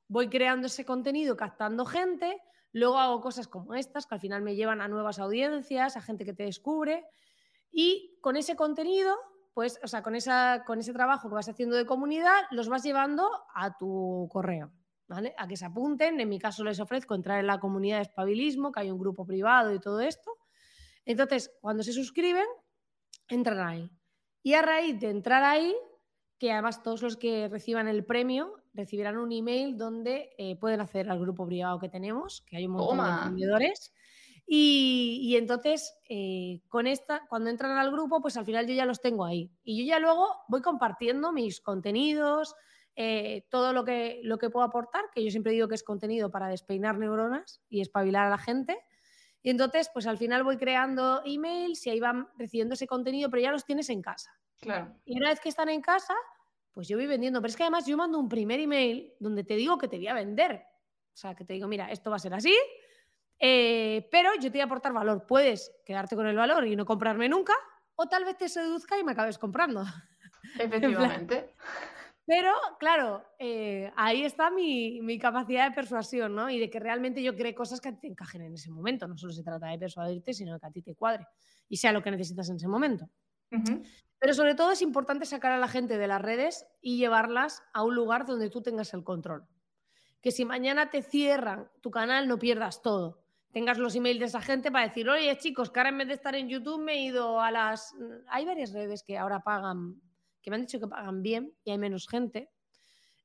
[0.09, 4.55] voy creando ese contenido, captando gente, luego hago cosas como estas, que al final me
[4.55, 7.05] llevan a nuevas audiencias, a gente que te descubre.
[7.70, 9.16] Y con ese contenido,
[9.55, 12.83] pues, o sea, con, esa, con ese trabajo que vas haciendo de comunidad, los vas
[12.83, 14.73] llevando a tu correo,
[15.07, 15.33] ¿vale?
[15.38, 16.21] A que se apunten.
[16.21, 19.25] En mi caso les ofrezco entrar en la comunidad de espabilismo, que hay un grupo
[19.25, 20.33] privado y todo esto.
[21.05, 22.47] Entonces, cuando se suscriben,
[23.29, 23.90] entran ahí.
[24.43, 25.75] Y a raíz de entrar ahí,
[26.38, 31.09] que además todos los que reciban el premio recibirán un email donde eh, pueden acceder
[31.11, 33.07] al grupo privado que tenemos, que hay un montón Toma.
[33.07, 33.95] de emprendedores.
[34.46, 38.85] Y, y entonces, eh, con esta, cuando entran al grupo, pues al final yo ya
[38.85, 39.50] los tengo ahí.
[39.62, 42.54] Y yo ya luego voy compartiendo mis contenidos,
[42.96, 46.30] eh, todo lo que, lo que puedo aportar, que yo siempre digo que es contenido
[46.30, 48.78] para despeinar neuronas y espabilar a la gente.
[49.42, 53.42] Y entonces, pues al final voy creando emails y ahí van recibiendo ese contenido, pero
[53.42, 54.30] ya los tienes en casa.
[54.61, 54.94] Claro.
[55.04, 56.14] Y una vez que están en casa,
[56.72, 57.40] pues yo voy vendiendo.
[57.40, 60.09] Pero es que además yo mando un primer email donde te digo que te voy
[60.09, 60.64] a vender.
[61.12, 62.54] O sea, que te digo, mira, esto va a ser así,
[63.38, 65.27] eh, pero yo te voy a aportar valor.
[65.27, 67.55] Puedes quedarte con el valor y no comprarme nunca,
[67.97, 69.85] o tal vez te seduzca y me acabes comprando.
[70.59, 71.55] Efectivamente.
[72.27, 76.49] Pero, claro, eh, ahí está mi, mi capacidad de persuasión, ¿no?
[76.49, 79.07] Y de que realmente yo cree cosas que te encajen en ese momento.
[79.07, 81.27] No solo se trata de persuadirte, sino de que a ti te cuadre
[81.68, 83.11] y sea lo que necesitas en ese momento.
[84.18, 87.85] Pero sobre todo es importante sacar a la gente de las redes y llevarlas a
[87.85, 89.47] un lugar donde tú tengas el control.
[90.23, 93.23] Que si mañana te cierran tu canal, no pierdas todo.
[93.55, 96.14] Tengas los emails de esa gente para decir, oye chicos, que ahora en vez de
[96.14, 97.95] estar en YouTube me he ido a las...
[98.27, 100.03] Hay varias redes que ahora pagan,
[100.43, 102.51] que me han dicho que pagan bien y hay menos gente.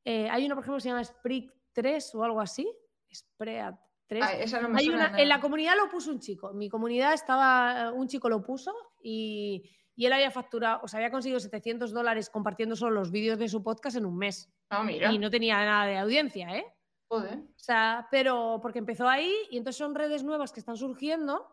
[0.05, 2.71] Eh, hay uno, por ejemplo, que se llama Sprig 3 o algo así.
[3.11, 3.73] Spread
[4.07, 4.23] 3.
[4.23, 5.21] Ah, esa no me Hay suena una, nada.
[5.21, 6.51] en la comunidad lo puso un chico.
[6.51, 9.63] En mi comunidad estaba un chico lo puso y,
[9.95, 13.49] y él había facturado, o sea, había conseguido 700 dólares compartiendo solo los vídeos de
[13.49, 14.47] su podcast en un mes.
[14.69, 15.11] Ah, mira.
[15.11, 16.65] Y no tenía nada de audiencia, ¿eh?
[17.09, 17.39] Joder.
[17.39, 21.47] O sea, pero porque empezó ahí y entonces son redes nuevas que están surgiendo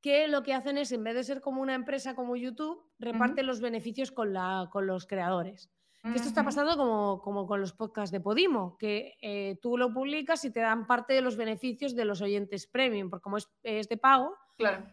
[0.00, 3.42] que lo que hacen es, en vez de ser como una empresa como YouTube, reparte
[3.42, 5.70] los beneficios con, la, con los creadores.
[6.04, 10.44] esto está pasando como, como, con los podcasts de Podimo, que eh, tú lo publicas
[10.44, 13.96] y te dan parte de los beneficios de los oyentes premium, porque como es, de
[13.96, 14.36] pago,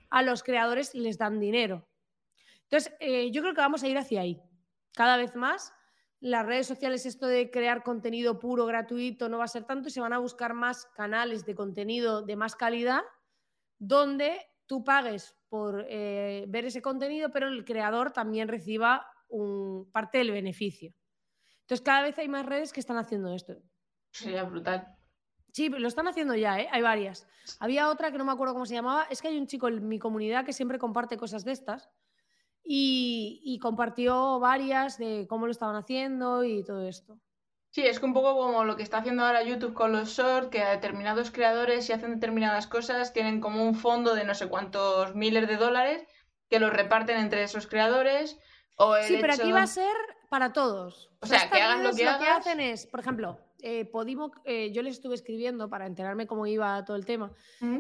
[0.10, 1.88] a los creadores les dan dinero.
[2.64, 4.42] Entonces, eh, yo creo que vamos a ir hacia ahí.
[4.94, 5.72] Cada vez más,
[6.26, 9.92] las redes sociales, esto de crear contenido puro, gratuito, no va a ser tanto y
[9.92, 13.02] se van a buscar más canales de contenido de más calidad
[13.78, 20.18] donde tú pagues por eh, ver ese contenido, pero el creador también reciba un, parte
[20.18, 20.96] del beneficio.
[21.62, 23.54] Entonces, cada vez hay más redes que están haciendo esto.
[24.12, 24.98] Sería brutal.
[25.52, 26.68] Sí, lo están haciendo ya, ¿eh?
[26.72, 27.28] hay varias.
[27.60, 29.04] Había otra que no me acuerdo cómo se llamaba.
[29.12, 31.88] Es que hay un chico en mi comunidad que siempre comparte cosas de estas.
[32.66, 37.20] Y, y compartió varias de cómo lo estaban haciendo y todo esto.
[37.76, 40.48] Sí, es que un poco como lo que está haciendo ahora YouTube con los shorts,
[40.48, 44.48] que a determinados creadores si hacen determinadas cosas tienen como un fondo de no sé
[44.48, 46.08] cuántos miles de dólares
[46.50, 48.40] que los reparten entre esos creadores.
[48.78, 49.94] O sí, pero aquí va a ser
[50.30, 51.12] para todos.
[51.20, 54.72] O sea, que hagan lo que, lo que hacen es, por ejemplo, eh, Podimo, eh,
[54.72, 57.32] yo les estuve escribiendo para enterarme cómo iba todo el tema.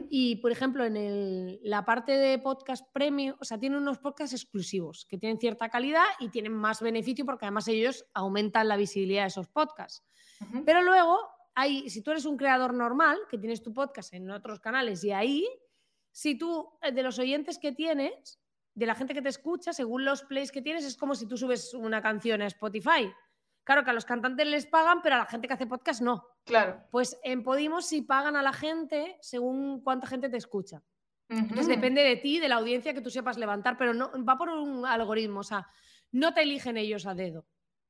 [0.10, 5.06] Y, por ejemplo, en la parte de podcast premium, o sea, tienen unos podcasts exclusivos
[5.06, 9.28] que tienen cierta calidad y tienen más beneficio porque además ellos aumentan la visibilidad de
[9.28, 10.04] esos podcasts.
[10.66, 11.20] Pero luego,
[11.54, 15.12] hay, si tú eres un creador normal, que tienes tu podcast en otros canales y
[15.12, 15.48] ahí,
[16.12, 18.40] si tú, eh, de los oyentes que tienes,
[18.74, 21.38] de la gente que te escucha, según los plays que tienes, es como si tú
[21.38, 23.10] subes una canción a Spotify.
[23.66, 26.24] Claro que a los cantantes les pagan, pero a la gente que hace podcast no.
[26.46, 26.84] Claro.
[26.92, 30.84] Pues en Podimo sí pagan a la gente según cuánta gente te escucha.
[31.28, 34.50] Entonces depende de ti, de la audiencia que tú sepas levantar, pero no va por
[34.50, 35.68] un algoritmo, o sea,
[36.12, 37.48] no te eligen ellos a dedo.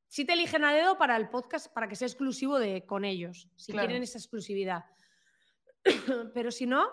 [0.08, 3.50] Sí te eligen a dedo para el podcast, para que sea exclusivo de, con ellos,
[3.58, 4.86] si quieren esa exclusividad.
[6.34, 6.88] pero si no,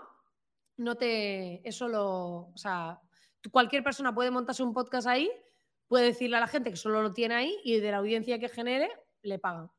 [0.78, 1.66] no te.
[1.66, 2.48] Eso lo.
[2.48, 3.00] O sea,
[3.52, 5.30] cualquier persona puede montarse un podcast ahí
[5.92, 8.48] puede decirle a la gente que solo lo tiene ahí y de la audiencia que
[8.48, 9.70] genere le pagan.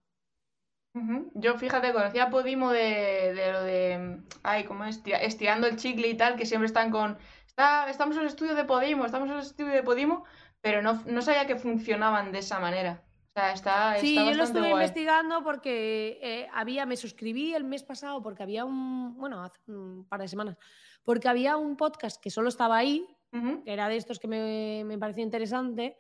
[1.34, 4.22] Yo, fíjate, conocía a Podimo de, lo de.
[4.44, 5.02] Ay, ¿cómo es?
[5.04, 7.18] Estirando el chicle y tal, que siempre están con.
[7.48, 10.24] Está, estamos en el estudio de Podimo, estamos en el estudio de Podimo,
[10.62, 13.04] pero no, sabía que funcionaban de esa manera.
[13.30, 13.96] O sea, está.
[13.96, 16.86] Sí, yo lo estuve investigando porque eh, había.
[16.86, 19.18] Me suscribí el mes pasado porque había un.
[19.18, 20.58] Bueno, hace un par de semanas.
[21.04, 23.04] Porque había un podcast que solo estaba ahí,
[23.64, 25.98] que era de estos que me, me parecía interesante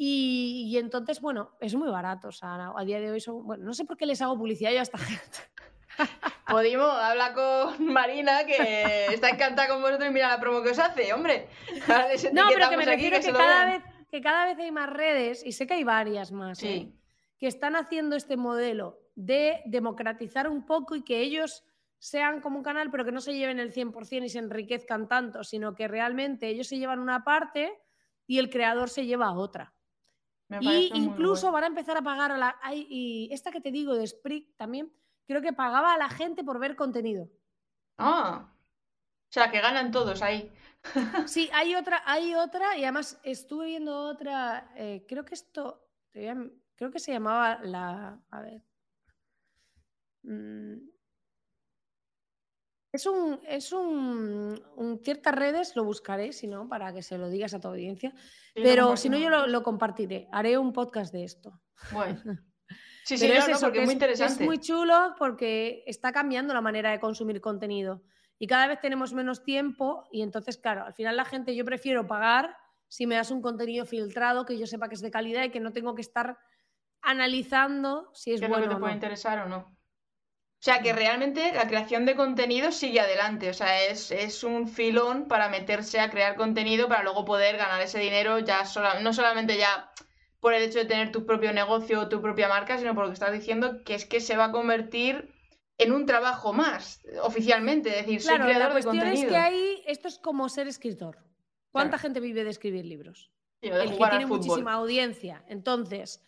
[0.00, 2.28] y, entonces, bueno, es muy barato.
[2.28, 3.44] O sea, a día de hoy son.
[3.44, 5.38] Bueno, no sé por qué les hago publicidad yo a esta gente.
[6.46, 10.78] Podimo, habla con Marina, que está encantada con vosotros y mira la promo que os
[10.78, 11.48] hace, hombre.
[12.32, 15.50] no, pero que me refiero que, cada vez, que cada vez hay más redes, y
[15.50, 16.92] sé que hay varias más, ¿eh?
[17.36, 21.64] que están haciendo este modelo de democratizar un poco y que ellos
[21.98, 25.44] sean como un canal, pero que no se lleven el 100% y se enriquezcan tanto,
[25.44, 27.72] sino que realmente ellos se llevan una parte
[28.26, 29.74] y el creador se lleva otra
[30.60, 32.56] y incluso van a empezar a pagar a la.
[32.72, 34.92] y esta que te digo de Sprig también,
[35.26, 37.28] creo que pagaba a la gente por ver contenido.
[37.98, 38.50] Ah.
[38.50, 40.50] O sea, que ganan todos ahí.
[41.26, 44.72] sí, hay otra, hay otra, y además estuve viendo otra.
[44.74, 45.86] Eh, creo que esto.
[46.12, 48.18] creo que se llamaba la.
[48.30, 48.62] A ver.
[50.22, 50.88] Mm,
[52.92, 57.52] es un, es un, ciertas redes, lo buscaré, si no, para que se lo digas
[57.54, 58.14] a tu audiencia.
[58.54, 60.28] pero si no, yo lo, compartiré.
[60.32, 61.60] Haré un podcast de esto.
[61.92, 62.20] Bueno.
[63.04, 64.42] Sí, sí, es eso, porque es muy interesante.
[64.42, 68.02] Es muy chulo porque está cambiando la manera de consumir contenido.
[68.38, 72.06] Y cada vez tenemos menos tiempo y entonces, claro, al final la gente, yo prefiero
[72.06, 72.54] pagar
[72.86, 75.58] si me das un contenido filtrado que yo sepa que es de calidad y que
[75.58, 76.36] no tengo que estar
[77.00, 78.68] analizando si es bueno.
[78.68, 79.77] que te puede interesar o no.
[80.60, 85.28] O sea que realmente la creación de contenido sigue adelante, o sea, es, un filón
[85.28, 88.64] para meterse a crear contenido para luego poder ganar ese dinero ya
[89.00, 89.92] no solamente ya
[90.40, 93.10] por el hecho de tener tu propio negocio o tu propia marca, sino por lo
[93.10, 95.32] que estás diciendo, que es que se va a convertir
[95.78, 99.28] en un trabajo más, oficialmente, es decir, soy creador la cuestión de contenido.
[99.28, 101.18] es que ahí, esto es como ser escritor.
[101.70, 103.30] ¿Cuánta gente vive de escribir libros?
[103.60, 105.44] el que tiene muchísima audiencia.
[105.48, 106.24] Entonces,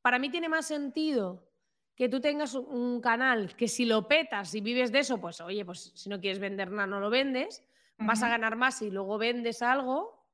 [0.00, 1.50] para mí tiene más sentido
[1.94, 5.64] que tú tengas un canal que si lo petas y vives de eso, pues oye,
[5.64, 7.64] pues si no quieres vender nada, no lo vendes,
[7.98, 10.26] vas a ganar más y luego vendes algo,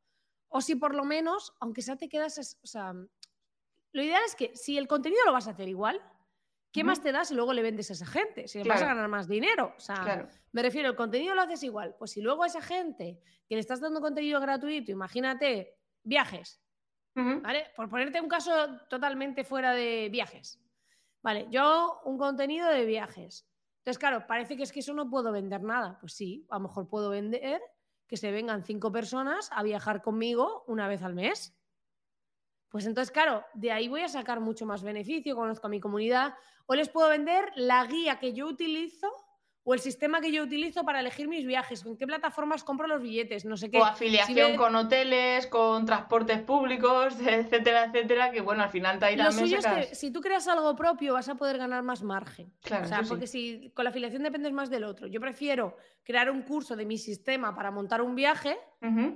[0.49, 2.95] o si por lo menos, aunque sea te quedas, o sea,
[3.93, 6.01] lo ideal es que si el contenido lo vas a hacer igual,
[6.73, 8.49] ¿qué más te da si luego le vendes a esa gente?
[8.49, 9.75] Si vas a ganar más dinero.
[9.77, 11.97] O sea, me refiero, el contenido lo haces igual.
[11.99, 16.63] Pues si luego a esa gente que le estás dando contenido gratuito, imagínate viajes,
[17.15, 17.67] ¿vale?
[17.75, 18.53] Por ponerte un caso
[18.89, 20.60] totalmente fuera de viajes.
[21.23, 23.47] Vale, yo un contenido de viajes.
[23.79, 25.99] Entonces, claro, parece que es que eso no puedo vender nada.
[26.01, 27.61] Pues sí, a lo mejor puedo vender
[28.07, 31.57] que se vengan cinco personas a viajar conmigo una vez al mes.
[32.69, 36.35] Pues entonces, claro, de ahí voy a sacar mucho más beneficio, conozco a mi comunidad,
[36.67, 39.09] o les puedo vender la guía que yo utilizo
[39.71, 43.01] o el sistema que yo utilizo para elegir mis viajes, con qué plataformas compro los
[43.01, 43.79] billetes, no sé qué.
[43.79, 49.31] O afiliación con hoteles, con transportes públicos, etcétera, etcétera, que bueno, al final te Lo
[49.31, 52.53] suyo es que si tú creas algo propio vas a poder ganar más margen.
[52.63, 55.07] Claro, o sea, porque si con la afiliación dependes más del otro.
[55.07, 58.59] Yo prefiero crear un curso de mi sistema para montar un viaje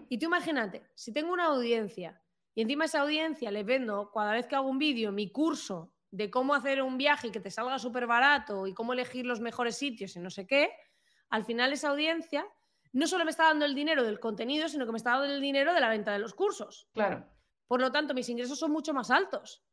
[0.09, 2.23] y tú imagínate, si tengo una audiencia
[2.55, 6.31] y encima esa audiencia le vendo cada vez que hago un vídeo mi curso de
[6.31, 9.77] cómo hacer un viaje y que te salga súper barato y cómo elegir los mejores
[9.77, 10.71] sitios y no sé qué,
[11.29, 12.47] al final esa audiencia
[12.93, 15.41] no solo me está dando el dinero del contenido, sino que me está dando el
[15.41, 16.89] dinero de la venta de los cursos.
[16.95, 17.27] Claro.
[17.67, 19.65] Por lo tanto, mis ingresos son mucho más altos.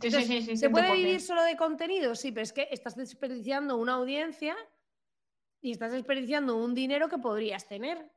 [0.00, 2.14] sí, sí, sí, ¿Se puede vivir solo de contenido?
[2.14, 4.56] Sí, pero es que estás desperdiciando una audiencia
[5.60, 8.10] y estás desperdiciando un dinero que podrías tener.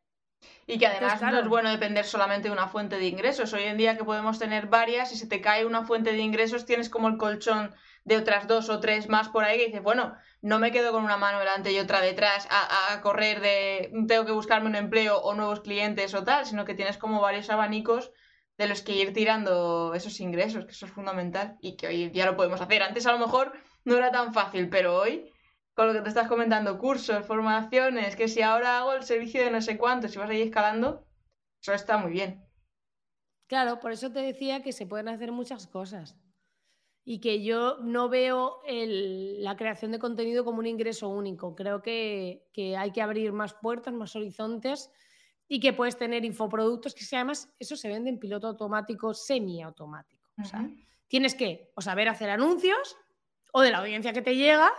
[0.67, 3.51] Y que además no es bueno depender solamente de una fuente de ingresos.
[3.53, 6.65] Hoy en día que podemos tener varias, y si te cae una fuente de ingresos,
[6.65, 7.75] tienes como el colchón
[8.05, 11.03] de otras dos o tres más por ahí que dices, bueno, no me quedo con
[11.03, 15.35] una mano delante y otra detrás a, correr de tengo que buscarme un empleo o
[15.35, 18.11] nuevos clientes o tal, sino que tienes como varios abanicos
[18.57, 22.25] de los que ir tirando esos ingresos, que eso es fundamental y que hoy ya
[22.25, 22.81] lo podemos hacer.
[22.83, 25.30] Antes a lo mejor no era tan fácil, pero hoy
[25.81, 29.49] con lo que te estás comentando, cursos, formaciones, que si ahora hago el servicio de
[29.49, 31.07] no sé cuánto, si vas a ir escalando,
[31.59, 32.45] eso está muy bien.
[33.47, 36.15] Claro, por eso te decía que se pueden hacer muchas cosas
[37.03, 41.55] y que yo no veo la creación de contenido como un ingreso único.
[41.55, 42.43] Creo que,
[42.77, 44.91] hay que abrir más puertas, más horizontes
[45.47, 50.29] y que puedes tener infoproductos que además eso se vende en piloto automático, semiautomático.
[50.39, 50.69] O sea,
[51.07, 52.95] tienes que o saber hacer anuncios
[53.51, 54.71] o de la audiencia que te llega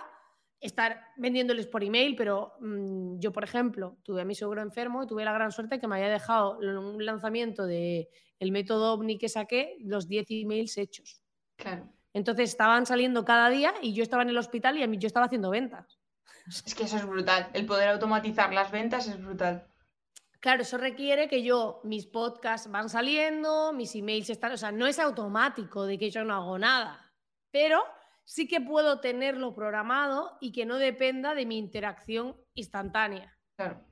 [0.63, 5.07] estar vendiéndoles por email, pero mm, yo, por ejemplo, tuve a mi suegro enfermo y
[5.07, 8.09] tuve la gran suerte que me había dejado un lanzamiento de
[8.39, 11.23] el método OVNI que saqué, los 10 emails hechos.
[11.57, 11.93] Claro.
[12.15, 15.09] Entonces estaban saliendo cada día y yo estaba en el hospital y a mí yo
[15.09, 15.99] estaba haciendo ventas.
[16.67, 17.51] Es que eso es brutal.
[17.53, 19.67] El poder automatizar las ventas es brutal.
[20.41, 24.89] Claro, eso requiere que yo, mis podcasts van saliendo, mis emails están, o sea, no
[24.89, 27.13] es automático de que yo no hago nada,
[27.53, 27.85] pero
[28.25, 33.37] sí que puedo tenerlo programado y que no dependa de mi interacción instantánea.
[33.57, 33.85] Claro.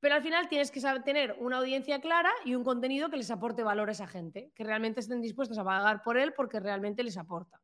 [0.00, 3.30] Pero al final tienes que saber tener una audiencia clara y un contenido que les
[3.30, 7.02] aporte valor a esa gente, que realmente estén dispuestos a pagar por él porque realmente
[7.02, 7.58] les aporta.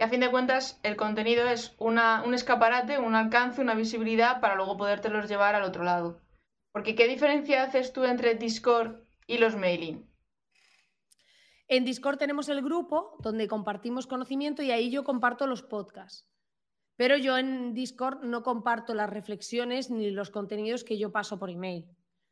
[0.00, 1.98] Y a fin de cuentas, el contenido es un
[2.32, 6.22] escaparate, un alcance, una visibilidad para luego podértelos llevar al otro lado.
[6.72, 10.07] Porque ¿qué diferencia haces tú entre Discord y los mailing?
[11.68, 16.26] En Discord tenemos el grupo donde compartimos conocimiento y ahí yo comparto los podcasts.
[16.96, 21.50] Pero yo en Discord no comparto las reflexiones ni los contenidos que yo paso por
[21.50, 21.86] email.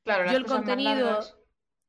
[0.05, 1.21] Claro, yo el contenido,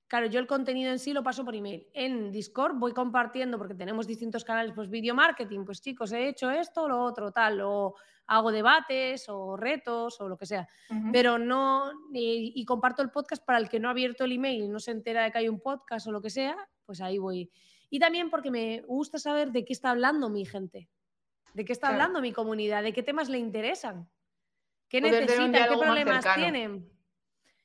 [0.07, 1.87] claro, yo el contenido en sí lo paso por email.
[1.93, 6.49] En Discord voy compartiendo porque tenemos distintos canales, pues video marketing, pues chicos, he hecho
[6.49, 7.95] esto, lo otro, tal, o
[8.27, 10.67] hago debates o retos o lo que sea.
[11.11, 14.63] Pero no, y, y, comparto el podcast para el que no ha abierto el email
[14.63, 17.17] y no se entera de que hay un podcast o lo que sea, pues ahí
[17.17, 17.49] voy.
[17.89, 20.89] Y también porque me gusta saber de qué está hablando mi gente,
[21.53, 24.09] de qué está hablando mi comunidad, de qué temas le interesan,
[24.89, 26.89] qué necesitan, qué problemas tienen.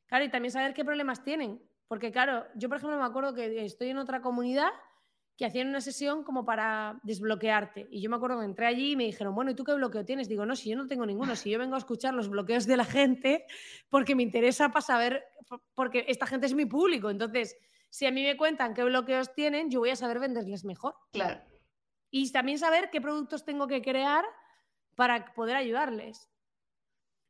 [0.06, 1.60] Claro, y también saber qué problemas tienen.
[1.92, 4.70] Porque claro, yo por ejemplo me acuerdo que estoy en otra comunidad
[5.36, 7.86] que hacían una sesión como para desbloquearte.
[7.90, 10.02] Y yo me acuerdo que entré allí y me dijeron, bueno, ¿y tú qué bloqueo
[10.02, 10.26] tienes?
[10.26, 12.78] Digo, no, si yo no tengo ninguno, si yo vengo a escuchar los bloqueos de
[12.78, 13.44] la gente
[13.90, 15.22] porque me interesa para saber,
[15.74, 17.10] porque esta gente es mi público.
[17.10, 17.58] Entonces,
[17.90, 20.94] si a mí me cuentan qué bloqueos tienen, yo voy a saber venderles mejor.
[21.12, 21.42] Claro.
[22.10, 24.24] Y también saber qué productos tengo que crear
[24.94, 26.30] para poder ayudarles.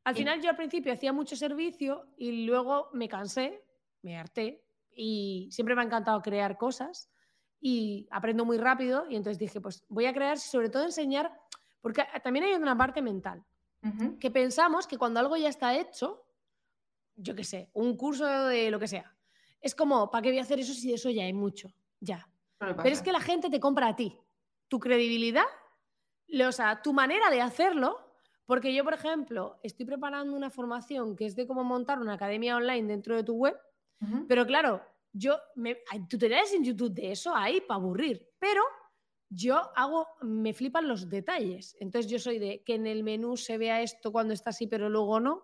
[0.05, 3.62] Al final yo al principio hacía mucho servicio y luego me cansé,
[4.03, 4.63] me harté
[4.95, 7.09] y siempre me ha encantado crear cosas
[7.59, 11.35] y aprendo muy rápido y entonces dije, pues voy a crear sobre todo enseñar,
[11.81, 13.43] porque también hay una parte mental,
[14.19, 16.25] que pensamos que cuando algo ya está hecho,
[17.15, 19.15] yo qué sé, un curso de lo que sea,
[19.59, 21.73] es como, ¿para qué voy a hacer eso si de eso ya hay mucho?
[21.99, 22.29] Ya.
[22.57, 24.17] Pero es que la gente te compra a ti.
[24.67, 25.45] Tu credibilidad,
[26.47, 27.99] o sea, tu manera de hacerlo,
[28.45, 32.55] porque yo, por ejemplo, estoy preparando una formación que es de cómo montar una academia
[32.55, 33.57] online dentro de tu web,
[34.27, 34.81] pero claro,
[35.11, 38.61] yo, me, hay tutoriales en YouTube de eso, hay para aburrir, pero
[39.29, 41.75] yo hago, me flipan los detalles.
[41.79, 44.89] Entonces yo soy de que en el menú se vea esto cuando está así, pero
[44.89, 45.43] luego no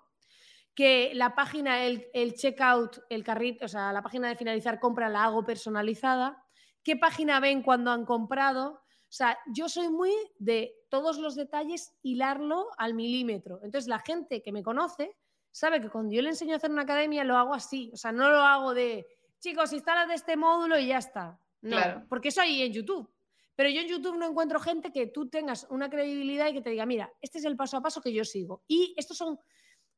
[0.80, 5.10] que la página, el, el checkout, el carrito, o sea, la página de finalizar compra
[5.10, 6.41] la hago personalizada,
[6.84, 8.82] qué página ven cuando han comprado.
[8.86, 13.60] O sea, yo soy muy de todos los detalles hilarlo al milímetro.
[13.62, 15.18] Entonces, la gente que me conoce
[15.60, 17.91] sabe que cuando yo le enseño a hacer una academia lo hago así.
[17.93, 19.05] O sea, no lo hago de,
[19.39, 21.39] chicos, de este módulo y ya está.
[21.62, 23.12] No, porque eso hay en YouTube.
[23.55, 26.70] Pero yo en YouTube no encuentro gente que tú tengas una credibilidad y que te
[26.70, 28.64] diga, mira, este es el paso a paso que yo sigo.
[28.68, 29.38] Y estos son,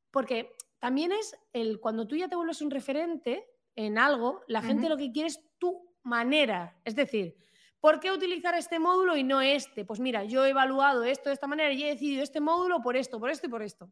[0.10, 4.90] porque también es el, cuando tú ya te vuelves un referente en algo, la gente
[4.90, 6.76] lo que quiere es tu manera.
[6.84, 7.36] Es decir,
[7.80, 9.86] ¿por qué utilizar este módulo y no este?
[9.86, 12.98] Pues mira, yo he evaluado esto de esta manera y he decidido este módulo por
[12.98, 13.92] esto, por esto y por esto.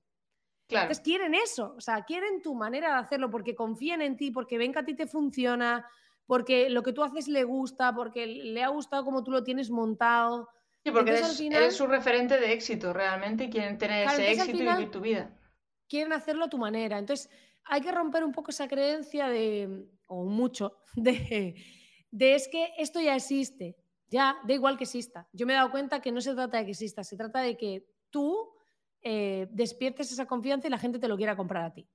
[0.70, 0.84] Claro.
[0.84, 4.59] Entonces quieren eso, o sea, quieren tu manera de hacerlo porque confían en ti, porque
[4.59, 5.84] ven que a ti te funciona,
[6.28, 9.72] porque lo que tú haces le gusta, porque le ha gustado como tú lo tienes
[9.72, 10.47] montado.
[10.84, 14.91] Sí, porque eres, su referente de éxito realmente y quieren tener ese éxito y vivir
[14.91, 15.36] tu vida.
[15.88, 16.99] Quieren hacerlo a tu manera.
[16.99, 17.32] Entonces,
[17.65, 21.55] hay que romper un poco esa creencia de, o mucho, de,
[22.11, 23.76] de es que esto ya existe.
[24.07, 25.28] Ya, da igual que exista.
[25.34, 27.57] Yo me he dado cuenta que no se trata de que exista, se trata de
[27.57, 28.51] que tú
[29.01, 31.87] eh, despiertes esa confianza y la gente te lo quiera comprar a ti.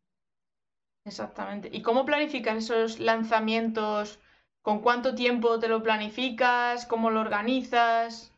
[1.07, 1.69] Exactamente.
[1.73, 4.21] ¿Y cómo planificas esos lanzamientos?
[4.63, 6.87] ¿Con cuánto tiempo te lo planificas?
[6.87, 8.33] ¿Cómo lo organizas?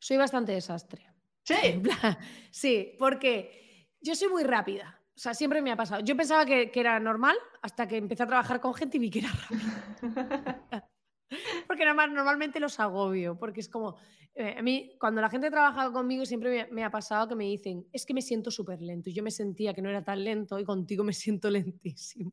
[0.00, 1.06] Soy bastante desastre.
[1.44, 1.82] Sí.
[2.50, 5.00] sí, porque yo soy muy rápida.
[5.14, 6.02] O sea, siempre me ha pasado.
[6.02, 9.10] Yo pensaba que, que era normal hasta que empecé a trabajar con gente y vi
[9.10, 9.70] que era rápido.
[11.66, 13.96] porque nada más normalmente los agobio, porque es como,
[14.34, 17.86] eh, a mí cuando la gente trabaja conmigo siempre me, ha pasado que me dicen,
[17.92, 20.58] es que me siento súper lento, y yo me sentía que no era tan lento
[20.58, 22.32] y contigo me siento lentísimo.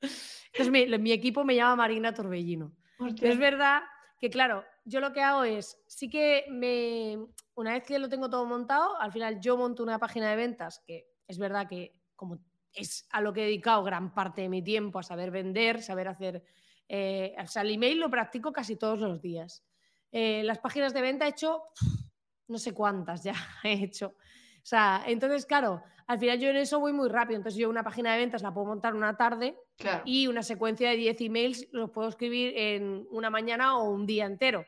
[0.00, 2.74] Entonces mi, mi equipo me llama Marina Torbellino.
[3.20, 3.82] Es verdad
[4.18, 7.18] que, claro, yo lo que hago es, sí que me,
[7.54, 10.82] una vez que lo tengo todo montado, al final yo monto una página de ventas,
[10.86, 12.38] que es verdad que como
[12.72, 16.08] es a lo que he dedicado gran parte de mi tiempo, a saber vender, saber
[16.08, 16.44] hacer
[16.88, 19.64] eh, o sea, el email lo practico casi todos los días.
[20.12, 21.64] Eh, las páginas de venta he hecho
[22.48, 23.34] no sé cuántas ya
[23.64, 24.08] he hecho.
[24.08, 27.36] O sea, entonces, claro, al final yo en eso voy muy rápido.
[27.36, 29.56] Entonces, yo una página de ventas la puedo montar una tarde
[30.04, 34.26] y una secuencia de 10 emails los puedo escribir en una mañana o un día
[34.26, 34.66] entero.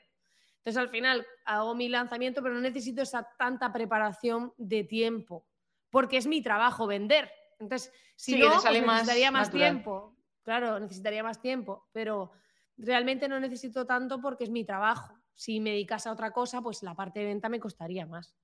[0.58, 5.46] Entonces, al final hago mi lanzamiento, pero no necesito esa tanta preparación de tiempo,
[5.90, 7.30] porque es mi trabajo vender.
[7.58, 10.16] Entonces, si no, pues necesitaría más tiempo.
[10.48, 12.30] Claro, necesitaría más tiempo, pero
[12.78, 15.12] realmente no necesito tanto porque es mi trabajo.
[15.34, 18.34] Si me dedicas a otra cosa, pues la parte de venta me costaría más.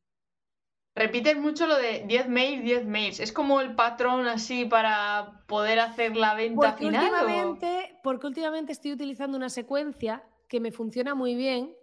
[0.95, 3.21] Repites mucho lo de 10 mails, 10 mails.
[3.21, 7.05] ¿Es como el patrón así para poder hacer la venta final?
[7.05, 11.75] Últimamente, Porque últimamente estoy utilizando una secuencia que me funciona muy bien,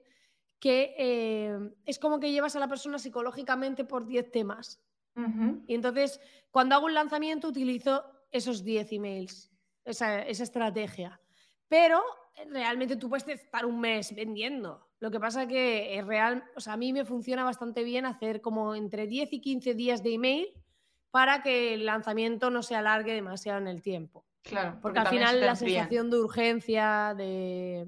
[0.60, 1.58] que eh,
[1.88, 4.84] es como que llevas a la persona psicológicamente por 10 temas.
[5.66, 9.51] Y entonces, cuando hago un lanzamiento, utilizo esos 10 emails
[9.86, 11.20] esa, estrategia.
[11.68, 12.02] Pero
[12.36, 14.88] eh, realmente tú puedes estar un mes vendiendo.
[15.00, 18.42] Lo que pasa que es real, o sea, a mí me funciona bastante bien hacer
[18.42, 20.48] como entre 10 y 15 días de email
[21.10, 24.26] para que el lanzamiento no se alargue demasiado en el tiempo.
[24.44, 27.88] Claro, porque, al final la sensación de urgencia, de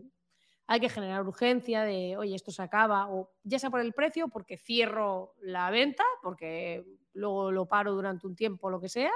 [0.68, 4.30] hay que generar urgencia de, oye, esto se acaba, o ya sea por el precio,
[4.30, 9.12] porque cierro la venta, porque luego lo paro durante un tiempo, lo que sea,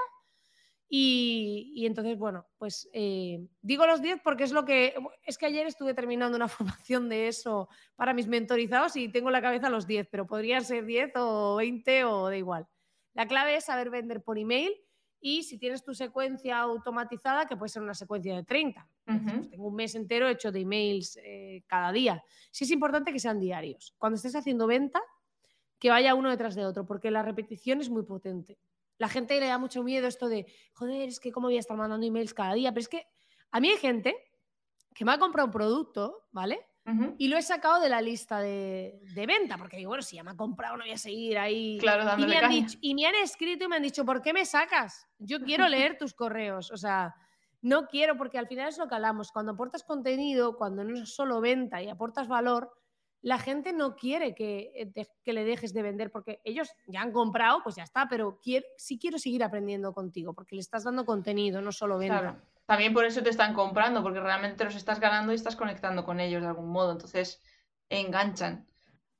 [0.90, 4.94] y, entonces, bueno, pues eh, digo los 10 porque es lo que.
[5.22, 6.48] Es que ayer estuve terminando una
[6.88, 10.86] formación de eso para mis mentorizados y tengo la cabeza los 10, pero podría ser
[10.86, 12.66] 10 o 20 o da igual.
[13.12, 14.72] La clave es saber vender por email
[15.20, 18.88] y si tienes tu secuencia automatizada, que puede ser una secuencia de 30.
[19.04, 22.22] Pues tengo un mes entero hecho de emails eh, cada día.
[22.50, 23.94] Sí es importante que sean diarios.
[23.98, 25.02] Cuando estés haciendo venta,
[25.78, 28.58] que vaya uno detrás de otro, porque la repetición es muy potente.
[28.98, 31.76] La gente le da mucho miedo esto de, joder, es que cómo voy a estar
[31.76, 32.70] mandando emails cada día.
[32.72, 33.06] Pero es que
[33.50, 34.14] a mí hay gente
[34.94, 36.60] que me ha comprado un producto, ¿vale?
[37.18, 40.30] Y lo he sacado de la lista de, venta, porque digo, bueno, si ya me
[40.30, 41.76] ha comprado, no voy a seguir ahí.
[41.78, 44.46] Claro, y, me han y me han escrito y me han dicho, ¿por qué me
[44.46, 45.06] sacas?
[45.18, 46.70] Yo quiero leer tus correos.
[46.70, 47.14] O sea,
[47.60, 49.32] no quiero, porque al final es lo que hablamos.
[49.32, 52.72] Cuando aportas contenido, cuando no es solo venta y aportas valor,
[53.20, 57.12] la gente no quiere que, eh, que, le dejes de vender porque ellos ya han
[57.12, 61.04] comprado, pues ya está, pero quiero, sí quiero seguir aprendiendo contigo porque le estás dando
[61.04, 62.40] contenido, no solo venta.
[62.66, 66.20] También por eso te están comprando, porque realmente los estás ganando y estás conectando con
[66.20, 67.42] ellos de algún modo, entonces
[67.88, 68.66] enganchan.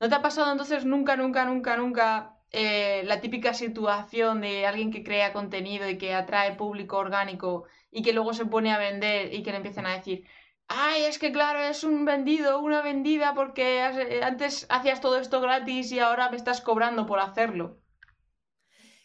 [0.00, 4.90] ¿No te ha pasado entonces nunca, nunca, nunca, nunca eh, la típica situación de alguien
[4.90, 9.34] que crea contenido y que atrae público orgánico y que luego se pone a vender
[9.34, 10.24] y que le empiezan a decir,
[10.68, 15.40] ay, es que claro, es un vendido, una vendida porque eh, antes hacías todo esto
[15.40, 17.80] gratis y ahora me estás cobrando por hacerlo.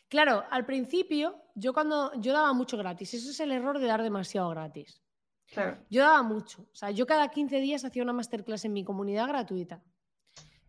[0.09, 4.03] Claro, al principio yo cuando yo daba mucho gratis, eso es el error de dar
[4.03, 5.01] demasiado gratis.
[5.89, 9.28] Yo daba mucho, o sea, yo cada 15 días hacía una masterclass en mi comunidad
[9.28, 9.84] gratuita.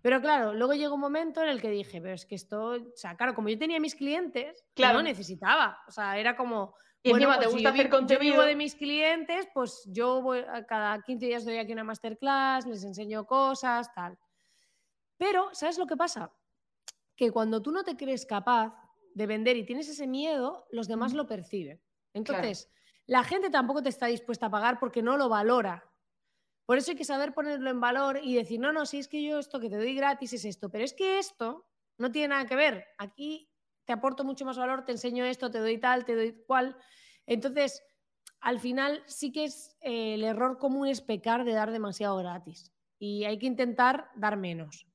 [0.02, 2.92] Pero claro, luego llegó un momento en el que dije, pero es que esto, o
[2.94, 4.98] sea, claro, como yo tenía mis clientes, Claro.
[4.98, 5.78] no necesitaba.
[5.88, 6.74] O sea, era como.
[7.04, 8.32] Y encima te pues gusta yo hacer Yo contenido.
[8.32, 12.82] vivo de mis clientes, pues yo voy cada 15 días doy aquí una masterclass, les
[12.82, 14.18] enseño cosas, tal.
[15.18, 16.32] Pero, ¿sabes lo que pasa?
[17.14, 18.74] Que cuando tú no te crees capaz
[19.14, 21.78] de vender y tienes ese miedo, los demás lo perciben.
[22.14, 22.70] Entonces,
[23.04, 25.84] la gente tampoco te está dispuesta a pagar porque no lo valora.
[26.64, 29.22] Por eso hay que saber ponerlo en valor y decir, no, no, si es que
[29.22, 32.46] yo esto que te doy gratis es esto, pero es que esto no tiene nada
[32.46, 32.86] que ver.
[32.96, 33.50] Aquí
[33.84, 36.76] te aporto mucho más valor, te enseño esto, te doy tal, te doy cual.
[37.26, 37.82] Entonces,
[38.40, 42.72] al final sí que es eh, el error común es pecar de dar demasiado gratis
[42.98, 44.86] y hay que intentar dar menos.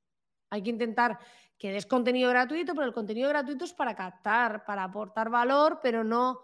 [0.50, 1.20] Hay que intentar
[1.58, 6.04] que des contenido gratuito, pero el contenido gratuito es para captar, para aportar valor, pero
[6.04, 6.40] no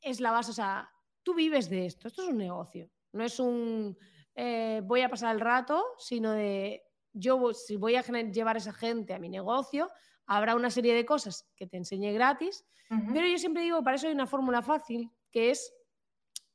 [0.00, 0.50] es la base.
[0.50, 0.90] O sea,
[1.22, 2.08] tú vives de esto.
[2.08, 2.90] Esto es un negocio.
[3.12, 3.96] No es un
[4.34, 6.82] eh, voy a pasar el rato, sino de
[7.12, 9.90] yo si voy a llevar a esa gente a mi negocio,
[10.26, 12.64] habrá una serie de cosas que te enseñe gratis,
[13.12, 15.74] pero yo siempre digo, para eso hay una fórmula fácil, que es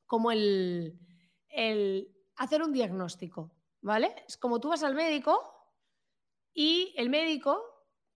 [0.05, 0.97] como el,
[1.49, 3.51] el hacer un diagnóstico,
[3.81, 4.15] ¿vale?
[4.27, 5.53] Es como tú vas al médico
[6.53, 7.61] y el médico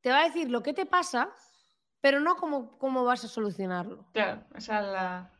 [0.02, 1.34] te va a decir lo que te pasa,
[2.00, 4.06] pero no cómo, cómo vas a solucionarlo.
[4.14, 5.32] Claro, esa es la.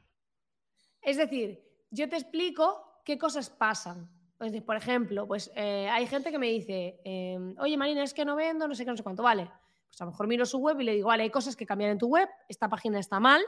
[1.02, 4.10] Es decir, yo te explico qué cosas pasan.
[4.40, 8.14] Es decir, por ejemplo, pues eh, hay gente que me dice, eh, oye Marina, es
[8.14, 9.50] que no vendo, no sé qué, no sé cuánto, vale.
[9.96, 11.90] Pues a lo mejor miro su web y le digo, vale, hay cosas que cambiar
[11.90, 13.42] en tu web, esta página está mal,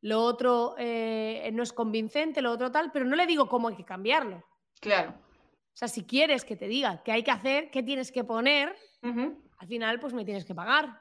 [0.00, 3.76] lo otro eh, no es convincente, lo otro tal, pero no le digo cómo hay
[3.76, 4.44] que cambiarlo.
[4.80, 5.10] Claro.
[5.10, 8.76] O sea, si quieres que te diga qué hay que hacer, qué tienes que poner,
[9.02, 11.00] al final pues me tienes que pagar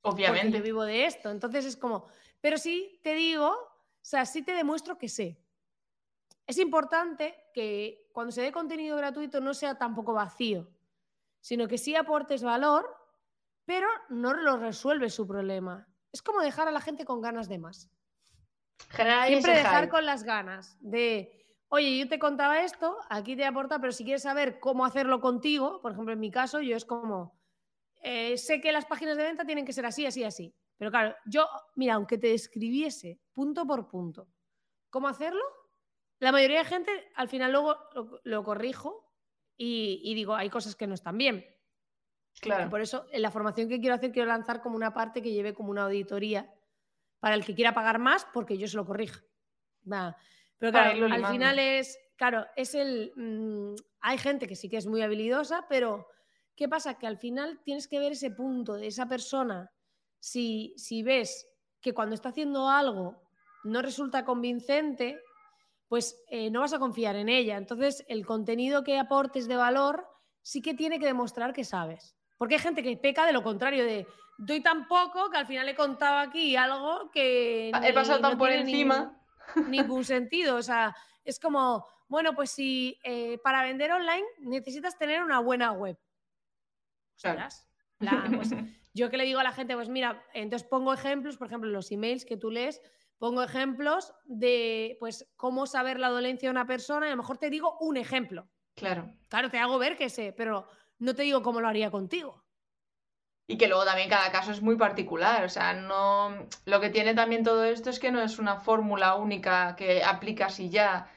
[0.00, 0.58] porque Obviamente.
[0.58, 1.30] yo vivo de esto.
[1.30, 2.08] Entonces es como,
[2.40, 3.68] pero sí te digo, o
[4.02, 5.40] sea, sí te demuestro que sé.
[6.48, 10.68] Es importante que cuando se dé contenido gratuito no sea tampoco vacío,
[11.38, 12.99] sino que sí aportes valor,
[13.70, 15.86] pero no lo resuelve su problema.
[16.10, 17.88] Es como dejar a la gente con ganas de más.
[18.88, 19.90] Generar ahí Siempre dejar hype.
[19.90, 24.22] con las ganas de, oye, yo te contaba esto, aquí te aporta, pero si quieres
[24.22, 27.40] saber cómo hacerlo contigo, por ejemplo, en mi caso, yo es como,
[28.02, 30.52] eh, sé que las páginas de venta tienen que ser así, así, así.
[30.76, 31.46] Pero claro, yo,
[31.76, 34.26] mira, aunque te describiese punto por punto
[34.90, 35.44] cómo hacerlo,
[36.18, 39.14] la mayoría de gente al final luego lo, lo corrijo
[39.56, 41.46] y, y digo, hay cosas que no están bien.
[42.40, 42.70] Claro.
[42.70, 45.54] Por eso, en la formación que quiero hacer, quiero lanzar como una parte que lleve
[45.54, 46.52] como una auditoría
[47.18, 49.20] para el que quiera pagar más, porque yo se lo corrija.
[49.90, 50.16] Va.
[50.58, 53.12] Pero claro, al final es, claro, es el...
[53.16, 56.06] mm, hay gente que sí que es muy habilidosa, pero
[56.54, 56.98] ¿qué pasa?
[56.98, 59.70] Que al final tienes que ver ese punto de esa persona.
[60.18, 61.48] Si, si ves
[61.80, 63.22] que cuando está haciendo algo
[63.64, 65.20] no resulta convincente,
[65.88, 67.56] pues eh, no vas a confiar en ella.
[67.56, 70.06] Entonces, el contenido que aportes de valor
[70.42, 72.16] sí que tiene que demostrar que sabes.
[72.40, 74.06] Porque hay gente que peca de lo contrario, de
[74.38, 78.32] doy tan poco que al final he contado aquí algo que He ni- pasado tan
[78.32, 79.14] no por encima.
[79.56, 80.56] Ningún, ningún sentido.
[80.56, 85.72] O sea, es como, bueno, pues si eh, para vender online necesitas tener una buena
[85.72, 85.98] web.
[87.20, 87.40] Claro.
[87.40, 87.68] Ostras,
[87.98, 88.48] la- pues,
[88.94, 91.74] yo que le digo a la gente, pues mira, entonces pongo ejemplos, por ejemplo, en
[91.74, 92.80] los emails que tú lees,
[93.18, 97.36] pongo ejemplos de pues cómo saber la dolencia de una persona y a lo mejor
[97.36, 98.48] te digo un ejemplo.
[98.74, 99.12] Claro.
[99.28, 100.66] Claro, te hago ver que sé, pero
[101.00, 102.44] no te digo cómo lo haría contigo.
[103.48, 105.44] Y que luego también cada caso es muy particular.
[105.44, 106.46] O sea, no.
[106.66, 110.60] Lo que tiene también todo esto es que no es una fórmula única que aplicas
[110.60, 111.10] y ya.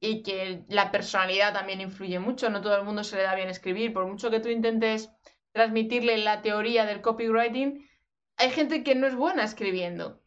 [0.00, 2.50] Y que la personalidad también influye mucho.
[2.50, 3.92] No todo el mundo se le da bien escribir.
[3.92, 5.10] Por mucho que tú intentes
[5.52, 7.88] transmitirle la teoría del copywriting,
[8.36, 10.20] hay gente que no es buena escribiendo.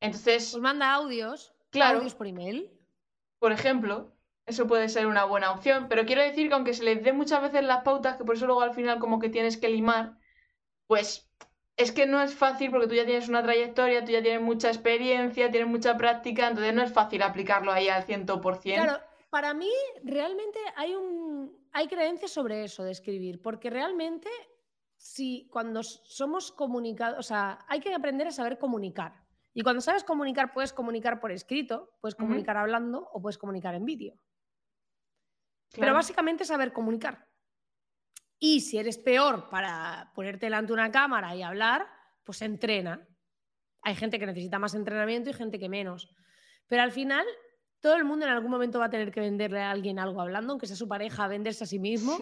[0.00, 1.98] Entonces, Pues manda audios, Claro.
[1.98, 2.70] audios por email.
[3.38, 4.15] por ejemplo,
[4.46, 5.86] eso puede ser una buena opción.
[5.88, 8.46] Pero quiero decir que aunque se les dé muchas veces las pautas, que por eso
[8.46, 10.16] luego al final como que tienes que limar,
[10.86, 11.30] pues
[11.76, 14.68] es que no es fácil porque tú ya tienes una trayectoria, tú ya tienes mucha
[14.68, 18.62] experiencia, tienes mucha práctica, entonces no es fácil aplicarlo ahí al 100%.
[18.62, 18.98] Claro,
[19.30, 19.70] para mí
[20.02, 24.30] realmente hay un hay creencias sobre eso de escribir, porque realmente
[24.96, 29.12] si cuando somos comunicados, o sea, hay que aprender a saber comunicar.
[29.52, 33.84] Y cuando sabes comunicar, puedes comunicar por escrito, puedes comunicar hablando o puedes comunicar en
[33.84, 34.14] vídeo.
[35.80, 37.26] Pero básicamente saber comunicar.
[38.38, 41.86] Y si eres peor para ponerte delante de una cámara y hablar,
[42.24, 43.06] pues entrena.
[43.82, 46.14] Hay gente que necesita más entrenamiento y gente que menos.
[46.66, 47.24] Pero al final,
[47.80, 50.52] todo el mundo en algún momento va a tener que venderle a alguien algo hablando,
[50.52, 52.18] aunque sea su pareja, venderse a sí mismo.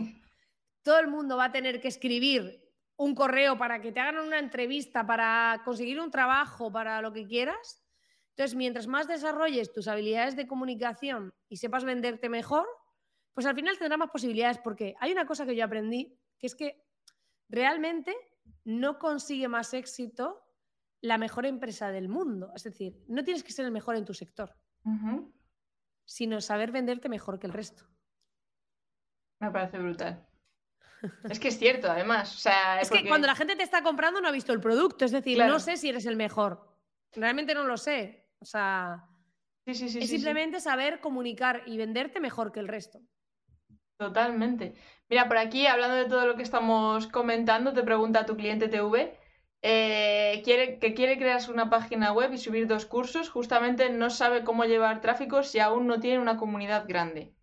[0.83, 2.63] Todo el mundo va a tener que escribir
[2.97, 7.27] un correo para que te hagan una entrevista, para conseguir un trabajo, para lo que
[7.27, 7.83] quieras.
[8.31, 12.67] Entonces, mientras más desarrolles tus habilidades de comunicación y sepas venderte mejor,
[13.35, 16.55] pues al final tendrás más posibilidades porque hay una cosa que yo aprendí, que es
[16.55, 16.87] que
[17.49, 18.15] realmente
[18.65, 20.41] no consigue más éxito
[21.01, 22.53] la mejor empresa del mundo.
[22.55, 24.57] Es decir, no tienes que ser el mejor en tu sector,
[26.07, 27.85] sino saber venderte mejor que el resto.
[29.41, 30.27] Me parece brutal.
[31.29, 32.35] Es que es cierto, además.
[32.35, 35.05] O sea, es que cuando la gente te está comprando no ha visto el producto.
[35.05, 36.79] Es decir, no sé si eres el mejor.
[37.13, 38.31] Realmente no lo sé.
[38.39, 39.07] O sea,
[39.67, 43.01] es simplemente saber comunicar y venderte mejor que el resto.
[43.97, 44.75] Totalmente.
[45.09, 49.19] Mira, por aquí, hablando de todo lo que estamos comentando, te pregunta tu cliente TV
[49.67, 54.45] eh, quiere, que quiere crear una página web y subir dos cursos, justamente no sabe
[54.45, 57.35] cómo llevar tráfico si aún no tiene una comunidad grande.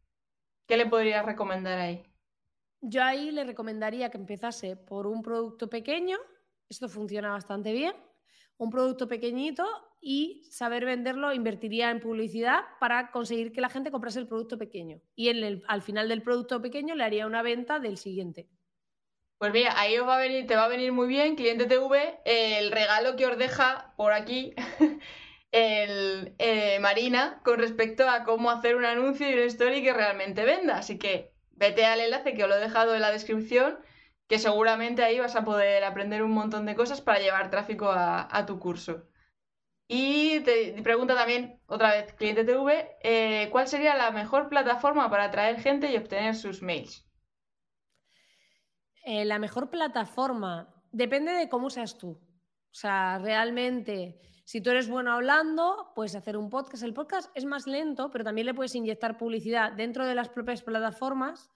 [0.67, 2.03] ¿Qué le podrías recomendar ahí?
[2.79, 6.19] Yo ahí le recomendaría que empezase por un producto pequeño,
[6.69, 7.95] esto funciona bastante bien,
[8.61, 9.65] un producto pequeñito
[9.99, 15.01] y saber venderlo invertiría en publicidad para conseguir que la gente comprase el producto pequeño.
[15.15, 15.29] Y
[15.67, 18.47] al final del producto pequeño le haría una venta del siguiente.
[19.39, 22.19] Pues mira, ahí os va a venir, te va a venir muy bien, cliente TV,
[22.23, 24.53] el regalo que os deja por aquí
[25.51, 30.45] el, eh, Marina con respecto a cómo hacer un anuncio y una story que realmente
[30.45, 30.77] venda.
[30.77, 33.79] Así que vete al enlace que os lo he dejado en la descripción,
[34.31, 38.45] que seguramente ahí vas a poder aprender un montón de cosas para llevar tráfico a,
[38.45, 39.03] tu curso.
[39.89, 45.25] Y te pregunta también, otra vez, cliente TV, eh, ¿cuál sería la mejor plataforma para
[45.25, 47.05] atraer gente y obtener sus mails?
[49.03, 52.11] Eh, la mejor plataforma depende de cómo seas tú.
[52.11, 56.83] O sea, realmente, si tú eres bueno hablando, puedes hacer un podcast.
[56.83, 60.61] El podcast es más lento, pero también le puedes inyectar publicidad dentro de las propias
[60.61, 61.51] plataformas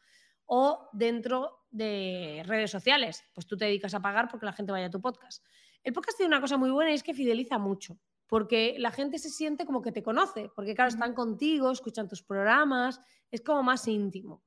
[0.46, 3.24] o dentro de redes sociales.
[3.34, 5.44] Pues tú te dedicas a pagar porque la gente vaya a tu podcast.
[5.84, 9.20] El podcast tiene una cosa muy buena y es que fideliza mucho, porque la gente
[9.20, 13.00] se siente como que te conoce, porque claro, están contigo, escuchan tus programas,
[13.30, 14.44] es como más íntimo.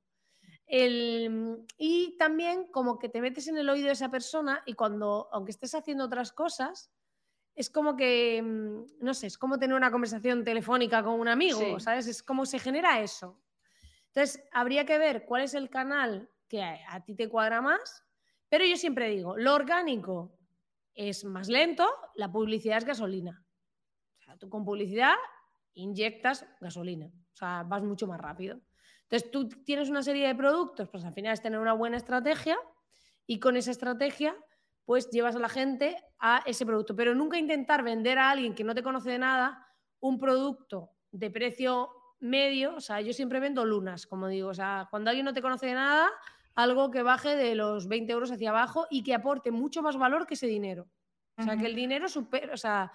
[0.66, 5.28] El, y también como que te metes en el oído de esa persona y cuando,
[5.32, 6.90] aunque estés haciendo otras cosas,
[7.54, 11.78] es como que, mm, no sé, es como tener una conversación telefónica con un amigo,
[11.80, 12.06] ¿sabes?
[12.06, 13.40] Es como se genera eso.
[14.08, 18.04] Entonces, habría que ver cuál es el canal que a, ti te cuadra más,
[18.48, 20.38] pero yo siempre digo, lo orgánico
[20.94, 23.44] es más lento, la publicidad es gasolina.
[24.18, 25.14] O sea, tú con publicidad
[25.74, 28.60] inyectas gasolina, o sea, vas mucho más rápido.
[29.02, 32.58] Entonces, tú tienes una serie de productos, pues al final es tener una buena estrategia
[33.26, 34.36] y con esa estrategia,
[34.84, 36.94] pues llevas a la gente a ese producto.
[36.94, 39.66] Pero nunca intentar vender a alguien que no te conoce de nada
[40.00, 41.90] un producto de precio
[42.20, 42.74] medio.
[42.74, 44.48] O sea, yo siempre vendo lunas, como digo.
[44.48, 46.10] O sea, cuando alguien no te conoce de nada,
[46.58, 50.26] algo que baje de los 20 euros hacia abajo y que aporte mucho más valor
[50.26, 50.88] que ese dinero.
[51.36, 52.90] O sea, que el dinero supere, o sea,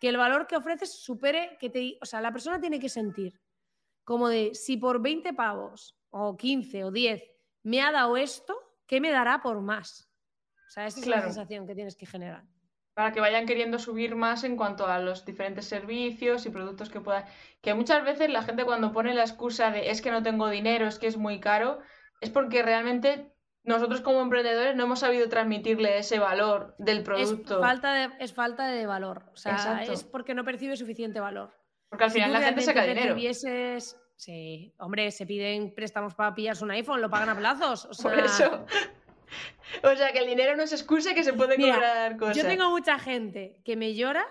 [0.00, 3.40] que el valor que ofreces supere, que te, o sea, la persona tiene que sentir
[4.04, 7.20] como de si por 20 pavos o 15 o 10
[7.64, 8.56] me ha dado esto,
[8.86, 10.08] ¿qué me dará por más?
[10.68, 12.44] O sea, esa es la sensación que tienes que generar.
[12.94, 17.00] Para que vayan queriendo subir más en cuanto a los diferentes servicios y productos que
[17.00, 17.24] puedan.
[17.62, 20.86] Que muchas veces la gente cuando pone la excusa de es que no tengo dinero,
[20.86, 21.80] es que es muy caro,
[22.20, 23.32] es porque realmente
[23.64, 27.56] nosotros como emprendedores no hemos sabido transmitirle ese valor del producto.
[27.56, 29.24] Es falta de, es falta de valor.
[29.32, 31.52] O sea, es porque no percibe suficiente valor.
[31.88, 33.16] Porque al final la gente saca dinero.
[34.16, 37.88] Sí, hombre, se piden préstamos para pillarse un iPhone, lo pagan a plazos.
[38.02, 38.66] Por eso.
[39.84, 42.36] O sea, que el dinero no es excusa que se puede cobrar cosas.
[42.36, 44.26] Yo tengo mucha gente que me llora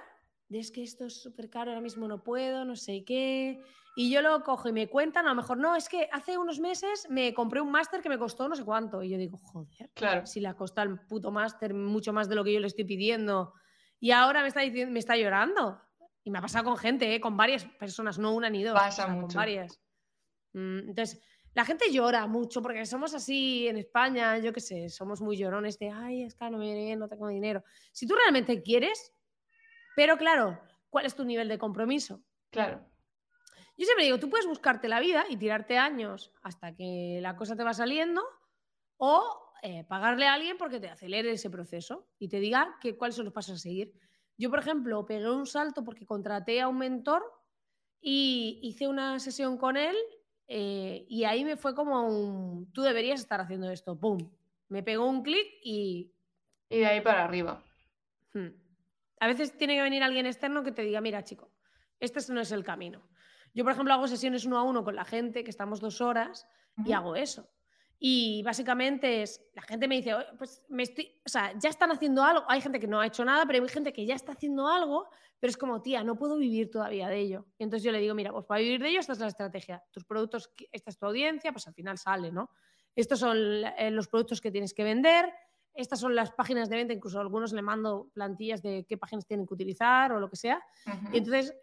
[0.50, 3.62] de es que esto es súper caro, ahora mismo no puedo, no sé qué.
[4.00, 6.60] Y yo lo cojo y me cuentan, a lo mejor no, es que hace unos
[6.60, 9.02] meses me compré un máster que me costó no sé cuánto.
[9.02, 10.24] Y yo digo, joder, claro.
[10.28, 12.84] si le ha costado el puto máster mucho más de lo que yo le estoy
[12.84, 13.56] pidiendo.
[14.00, 15.82] Y ahora me está, diciendo, me está llorando.
[16.24, 17.20] Y me ha pasado con gente, ¿eh?
[17.20, 18.76] con varias personas, no una ni dos.
[18.76, 19.30] Pasa mucho.
[19.30, 19.82] Con varias.
[20.54, 21.20] Mm, entonces,
[21.56, 25.80] la gente llora mucho porque somos así en España, yo qué sé, somos muy llorones
[25.80, 27.64] de, ay, es que no, me, no tengo dinero.
[27.92, 29.12] Si tú realmente quieres,
[29.96, 32.22] pero claro, ¿cuál es tu nivel de compromiso?
[32.52, 32.86] Claro.
[33.78, 37.56] Yo siempre digo, tú puedes buscarte la vida y tirarte años hasta que la cosa
[37.56, 38.24] te va saliendo
[38.98, 43.16] o eh, pagarle a alguien porque te acelere ese proceso y te diga que, cuáles
[43.16, 43.94] son los pasos a seguir.
[44.36, 47.24] Yo, por ejemplo, pegué un salto porque contraté a un mentor
[48.02, 49.96] y hice una sesión con él
[50.48, 54.18] eh, y ahí me fue como un, tú deberías estar haciendo esto, ¡pum!
[54.70, 56.14] Me pegó un clic y...
[56.70, 57.64] Y de ahí para arriba.
[58.34, 58.50] Hmm.
[59.20, 61.52] A veces tiene que venir alguien externo que te diga, mira chico,
[62.00, 63.08] este no es el camino.
[63.54, 66.48] Yo, por ejemplo, hago sesiones uno a uno con la gente, que estamos dos horas,
[66.86, 67.50] y hago eso.
[68.00, 72.24] Y básicamente es, la gente me dice, pues me estoy, o sea, ya están haciendo
[72.24, 74.68] algo, hay gente que no ha hecho nada, pero hay gente que ya está haciendo
[74.68, 77.48] algo, pero es como, tía, no puedo vivir todavía de ello.
[77.58, 79.84] Y entonces yo le digo, mira, pues para vivir de ello esta es la estrategia,
[79.92, 82.52] tus productos, esta es tu audiencia, pues al final sale, ¿no?
[82.96, 85.34] Estos son eh, los productos que tienes que vender,
[85.74, 89.26] estas son las páginas de venta, incluso a algunos le mando plantillas de qué páginas
[89.26, 90.64] tienen que utilizar o lo que sea.
[91.14, 91.56] Y entonces,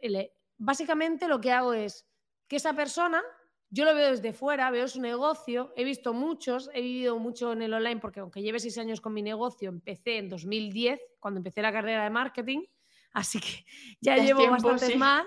[0.64, 2.06] básicamente lo que hago es
[2.48, 3.22] que esa persona,
[3.70, 7.62] yo lo veo desde fuera, veo su negocio, he visto muchos, he vivido mucho en
[7.62, 11.62] el online, porque aunque lleve seis años con mi negocio, empecé en 2010, cuando empecé
[11.62, 12.64] la carrera de marketing,
[13.12, 13.64] así que
[14.00, 15.26] ya llevo bastantes más.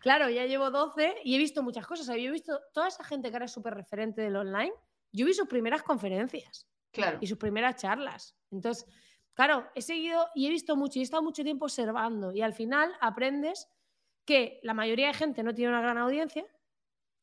[0.00, 2.06] Claro, ya llevo 12 y he visto muchas cosas.
[2.06, 4.72] Yo he visto toda esa gente que era súper referente del online,
[5.10, 6.68] yo vi sus primeras conferencias.
[6.92, 7.18] Claro.
[7.20, 8.36] Y sus primeras charlas.
[8.50, 8.86] Entonces,
[9.34, 12.54] claro, he seguido y he visto mucho y he estado mucho tiempo observando y al
[12.54, 13.68] final aprendes
[14.26, 16.44] que la mayoría de gente no tiene una gran audiencia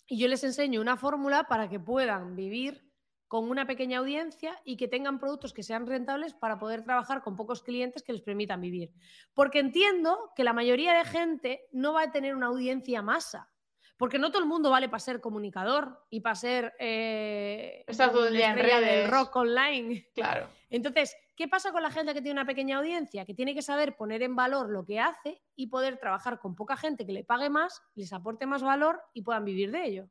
[0.08, 2.84] y yo les enseño una fórmula para que puedan vivir
[3.28, 7.36] con una pequeña audiencia y que tengan productos que sean rentables para poder trabajar con
[7.36, 8.91] pocos clientes que les permitan vivir.
[9.34, 13.49] Porque entiendo que la mayoría de gente no va a tener una audiencia masa.
[13.97, 18.36] Porque no todo el mundo vale para ser comunicador y para ser eh, todo el
[18.36, 19.10] día en redes.
[19.10, 20.12] rock online.
[20.14, 20.47] Claro.
[20.70, 23.26] Entonces, ¿qué pasa con la gente que tiene una pequeña audiencia?
[23.26, 26.78] Que tiene que saber poner en valor lo que hace y poder trabajar con poca
[26.78, 30.10] gente que le pague más, les aporte más valor y puedan vivir de ello.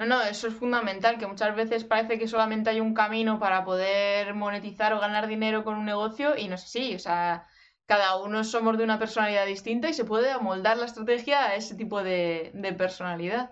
[0.00, 3.64] No, no, eso es fundamental, que muchas veces parece que solamente hay un camino para
[3.64, 7.46] poder monetizar o ganar dinero con un negocio y no es así, o sea,
[7.90, 11.74] cada uno somos de una personalidad distinta y se puede amoldar la estrategia a ese
[11.74, 13.50] tipo de, personalidad.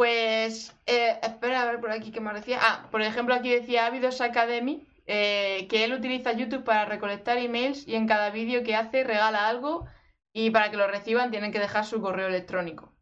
[0.00, 2.58] Pues, eh, espera a ver por aquí qué más decía.
[2.62, 7.86] Ah, por ejemplo, aquí decía Avidos Academy, eh, que él utiliza YouTube para recolectar emails
[7.86, 9.86] y en cada vídeo que hace regala algo
[10.32, 12.94] y para que lo reciban tienen que dejar su correo electrónico.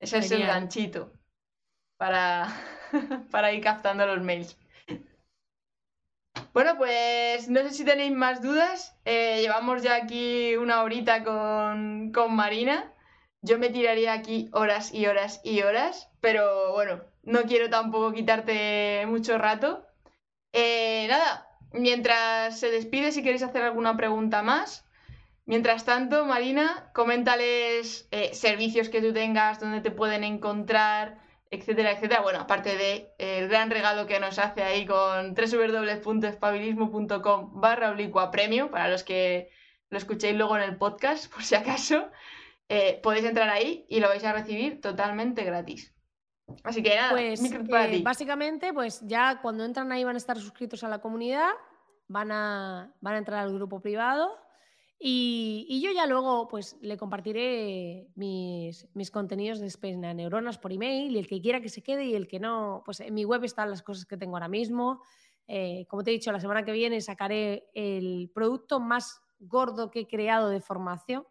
[0.00, 1.12] Ese es el ganchito
[1.96, 2.48] para,
[3.30, 4.58] para ir captando los mails.
[6.52, 8.98] Bueno, pues no sé si tenéis más dudas.
[9.04, 12.89] Eh, llevamos ya aquí una horita con, Marina.
[13.42, 19.04] Yo me tiraría aquí horas y horas y horas, pero bueno, no quiero tampoco quitarte
[19.06, 19.86] mucho rato.
[20.52, 24.84] Eh, nada, mientras se despide, si queréis hacer alguna pregunta más.
[25.46, 31.18] Mientras tanto, Marina, coméntales eh, servicios que tú tengas, dónde te pueden encontrar,
[31.50, 32.20] etcétera, etcétera.
[32.20, 38.70] Bueno, aparte de el gran regalo que nos hace ahí con www.espabilismo.com barra oblicua premio,
[38.70, 39.50] para los que
[39.88, 42.08] lo escuchéis luego en el podcast, por si acaso,
[42.70, 45.92] eh, podéis entrar ahí y lo vais a recibir totalmente gratis.
[46.62, 50.84] Así que nada, pues, eh, básicamente, pues ya cuando entran ahí van a estar suscritos
[50.84, 51.50] a la comunidad,
[52.06, 54.30] van a, van a entrar al grupo privado
[55.02, 61.16] y, yo ya luego pues le compartiré mis, mis contenidos de Space Neuronas por email
[61.16, 63.42] y el que quiera que se quede y el que no, pues en mi web
[63.42, 65.02] están las cosas que tengo ahora mismo.
[65.48, 70.00] Eh, como te he dicho, la semana que viene sacaré el producto más gordo que
[70.00, 71.26] he creado de formación.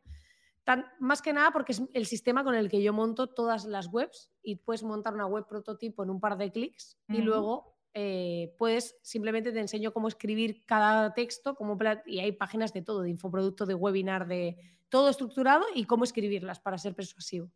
[0.69, 3.87] Tan, más que nada porque es el sistema con el que yo monto todas las
[3.87, 8.53] webs y puedes montar una web prototipo en un par de clics y luego eh,
[8.55, 13.09] puedes, simplemente te enseño cómo escribir cada texto, cómo, y hay páginas de todo, de
[13.09, 14.57] infoproducto, de webinar, de
[14.89, 17.49] todo estructurado y cómo escribirlas para ser persuasivo.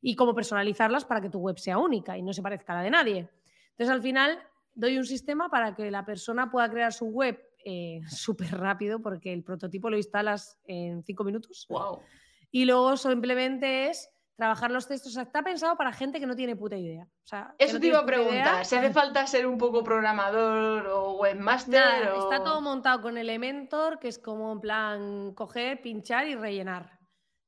[0.00, 2.82] Y cómo personalizarlas para que tu web sea única y no se parezca a la
[2.82, 3.28] de nadie.
[3.70, 4.38] Entonces, al final,
[4.72, 9.32] doy un sistema para que la persona pueda crear su web eh, súper rápido, porque
[9.32, 11.66] el prototipo lo instalas en cinco minutos.
[11.68, 12.02] Wow.
[12.50, 15.16] Y luego simplemente es trabajar los textos.
[15.16, 17.08] está pensado para gente que no tiene puta idea.
[17.58, 18.64] Eso te iba a preguntar.
[18.64, 22.12] Si hace falta ser un poco programador o webmaster.
[22.16, 26.98] Está todo montado con Elementor, que es como en plan coger, pinchar y rellenar.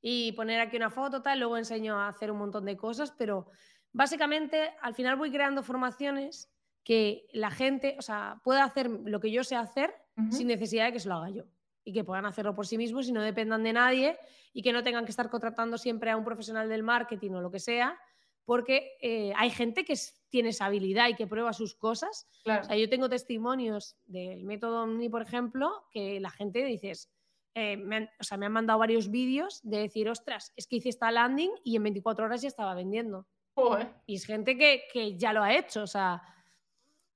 [0.00, 1.40] Y poner aquí una foto, tal.
[1.40, 3.50] Luego enseño a hacer un montón de cosas, pero
[3.92, 6.50] básicamente al final voy creando formaciones
[6.84, 9.94] que la gente, o sea, pueda hacer lo que yo sé hacer
[10.30, 11.44] sin necesidad de que se lo haga yo
[11.88, 14.18] y que puedan hacerlo por sí mismos y no dependan de nadie
[14.52, 17.50] y que no tengan que estar contratando siempre a un profesional del marketing o lo
[17.50, 17.98] que sea,
[18.44, 19.94] porque eh, hay gente que
[20.28, 22.28] tiene esa habilidad y que prueba sus cosas.
[22.44, 27.10] O sea, yo tengo testimonios del método Omni, por ejemplo, que la gente dices,
[27.54, 30.76] eh, me han, o sea, me han mandado varios vídeos de decir, ostras, es que
[30.76, 33.26] hice esta landing y en 24 horas ya estaba vendiendo.
[34.04, 36.20] Y es gente que, que ya lo ha hecho, o sea.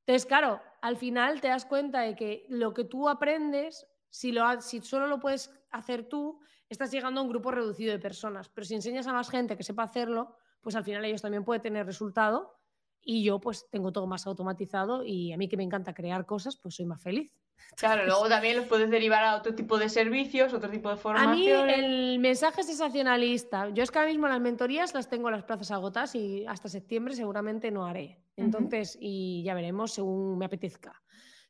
[0.07, 4.61] Entonces, claro, al final te das cuenta de que lo que tú aprendes si, lo,
[4.61, 6.39] si solo lo puedes hacer tú,
[6.69, 8.51] estás llegando a un grupo reducido de personas.
[8.51, 11.63] Pero si enseñas a más gente que sepa hacerlo, pues al final ellos también pueden
[11.63, 12.59] tener resultado
[13.01, 16.57] y yo pues tengo todo más automatizado y a mí que me encanta crear cosas,
[16.57, 17.33] pues soy más feliz.
[17.75, 21.31] Claro, luego también los puedes derivar a otro tipo de servicios, otro tipo de formación.
[21.31, 23.71] A mí el mensaje es sensacionalista.
[23.71, 27.15] Yo es que ahora mismo las mentorías las tengo las plazas agotadas y hasta septiembre
[27.15, 28.19] seguramente no haré.
[28.37, 31.02] Entonces, y ya veremos según me apetezca.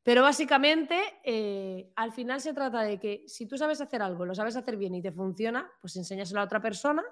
[0.03, 4.35] Pero básicamente, eh, al final se trata de que si tú sabes hacer algo, lo
[4.35, 7.05] sabes hacer bien y te funciona, pues enséñaselo a otra persona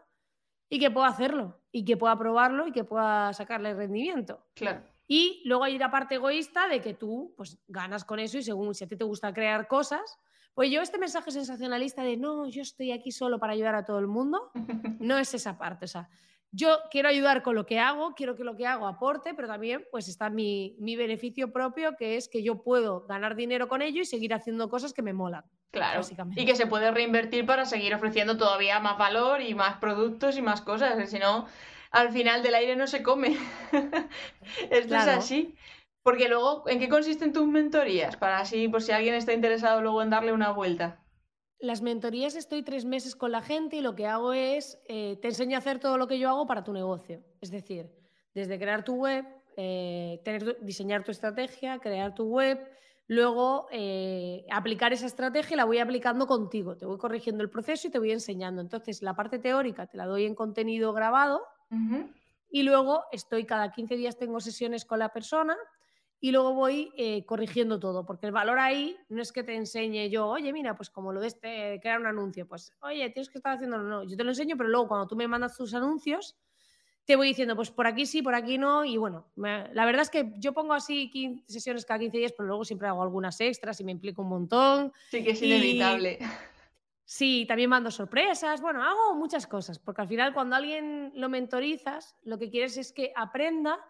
[0.69, 4.47] y que pueda hacerlo, y que pueda probarlo y que pueda sacarle rendimiento.
[4.55, 4.83] Claro.
[5.07, 8.75] Y luego hay la parte egoísta de que tú pues ganas con eso y según
[8.75, 10.19] si a ti te gusta crear cosas,
[10.55, 13.99] pues yo este mensaje sensacionalista de no, yo estoy aquí solo para ayudar a todo
[13.99, 14.51] el mundo,
[15.01, 15.87] no es esa parte.
[15.87, 16.09] O sea,
[16.53, 19.87] yo quiero ayudar con lo que hago, quiero que lo que hago aporte, pero también
[19.91, 24.03] pues está mi, mi beneficio propio, que es que yo puedo ganar dinero con ello
[24.03, 25.45] y seguir haciendo cosas que me molan.
[25.71, 26.01] Claro.
[26.35, 30.43] Y que se puede reinvertir para seguir ofreciendo todavía más valor y más productos y
[30.43, 31.09] más cosas.
[31.09, 31.47] Si no,
[31.93, 33.37] al final del aire no se come.
[34.71, 35.55] Esto es así.
[36.03, 38.17] Porque luego, ¿en qué consisten tus mentorías?
[38.17, 41.00] Para así, por si alguien está interesado luego en darle una vuelta.
[41.61, 45.29] Las mentorías estoy tres meses con la gente y lo que hago es, eh, te
[45.29, 47.23] enseño a hacer todo lo que yo hago para tu negocio.
[47.43, 47.91] Es decir,
[48.35, 49.27] desde crear tu web,
[49.59, 52.67] eh, tener, diseñar tu estrategia, crear tu web,
[53.09, 56.79] luego eh, aplicar esa estrategia y la voy aplicando contigo.
[56.79, 58.63] Te voy corrigiendo el proceso y te voy enseñando.
[58.63, 61.43] Entonces, la parte teórica te la doy en contenido grabado
[62.51, 65.57] y luego estoy cada 15 días, tengo sesiones con la persona
[66.21, 70.11] y luego voy eh, corrigiendo todo, porque el valor ahí no es que te enseñe
[70.11, 73.39] yo, oye, mira, pues como lo de este, crear un anuncio, pues, oye, tienes que
[73.39, 76.37] estar haciendo, no, yo te lo enseño, pero luego cuando tú me mandas tus anuncios,
[77.07, 80.11] te voy diciendo, pues por aquí sí, por aquí no, y bueno, la verdad es
[80.11, 81.11] que yo pongo así
[81.47, 84.93] sesiones cada 15 días, pero luego siempre hago algunas extras y me implico un montón.
[85.11, 86.19] Sí, que es inevitable.
[87.05, 92.15] Sí, también mando sorpresas, bueno, hago muchas cosas, porque al final cuando alguien lo mentorizas,
[92.23, 93.81] lo que quieres es que aprenda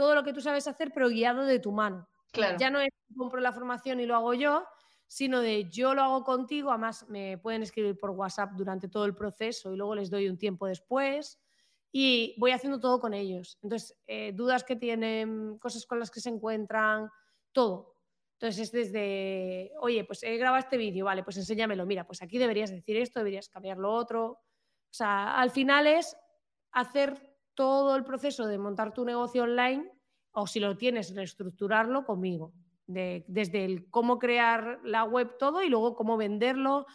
[0.00, 2.08] todo lo que tú sabes hacer, pero guiado de tu mano.
[2.32, 2.56] Claro.
[2.58, 4.64] Ya no es compro la formación y lo hago yo,
[5.06, 9.14] sino de yo lo hago contigo, además me pueden escribir por WhatsApp durante todo el
[9.14, 11.38] proceso y luego les doy un tiempo después
[11.92, 13.58] y voy haciendo todo con ellos.
[13.62, 17.10] Entonces, eh, dudas que tienen, cosas con las que se encuentran,
[17.52, 17.98] todo.
[18.38, 22.38] Entonces es desde, oye, pues he grabado este vídeo, vale, pues enséñamelo, mira, pues aquí
[22.38, 24.24] deberías decir esto, deberías cambiar lo otro.
[24.30, 26.16] O sea, al final es
[26.72, 29.90] hacer todo el proceso de montar tu negocio online
[30.32, 32.52] o si lo tienes, reestructurarlo conmigo.
[32.86, 36.86] desde el cómo crear la web todo y luego cómo venderlo,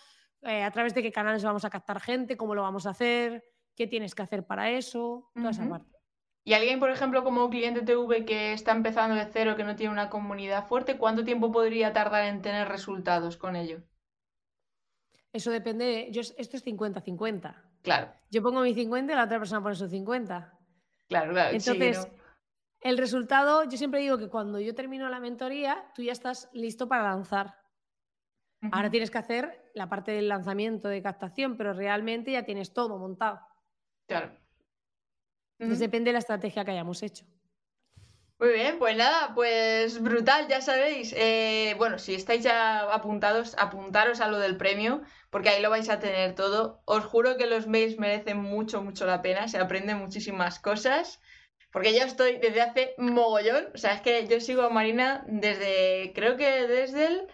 [0.42, 3.46] eh, a través de qué canales vamos a captar gente, cómo lo vamos a hacer,
[3.76, 5.96] qué tienes que hacer para eso, toda esa parte.
[6.44, 9.76] Y alguien, por ejemplo, como un cliente TV que está empezando de cero, que no
[9.76, 13.82] tiene una comunidad fuerte, ¿cuánto tiempo podría tardar en tener resultados con ello?
[15.34, 17.65] Eso depende, yo, esto es 50-50.
[17.86, 18.12] Claro.
[18.30, 20.60] Yo pongo mi 50 y la otra persona pone su 50.
[21.08, 21.56] Claro, claro.
[21.56, 22.08] Entonces,
[22.82, 26.88] el resultado, yo siempre digo que cuando yo termino la mentoría, tú ya estás listo
[26.88, 27.56] para lanzar.
[28.72, 32.98] Ahora tienes que hacer la parte del lanzamiento de captación, pero realmente ya tienes todo
[32.98, 33.40] montado.
[34.08, 34.36] Claro.
[35.60, 37.26] Entonces depende de la estrategia que hayamos hecho.
[38.38, 41.14] Muy bien, pues nada, pues brutal, ya sabéis.
[41.16, 45.90] Eh, bueno, si estáis ya apuntados, apuntaros a lo del premio, porque ahí lo vais
[45.90, 46.82] a tener todo.
[46.84, 51.22] Os juro que los mails merecen mucho, mucho la pena, se aprenden muchísimas cosas,
[51.72, 56.12] porque ya estoy desde hace mogollón, o sea, es que yo sigo a Marina desde,
[56.14, 57.28] creo que desde el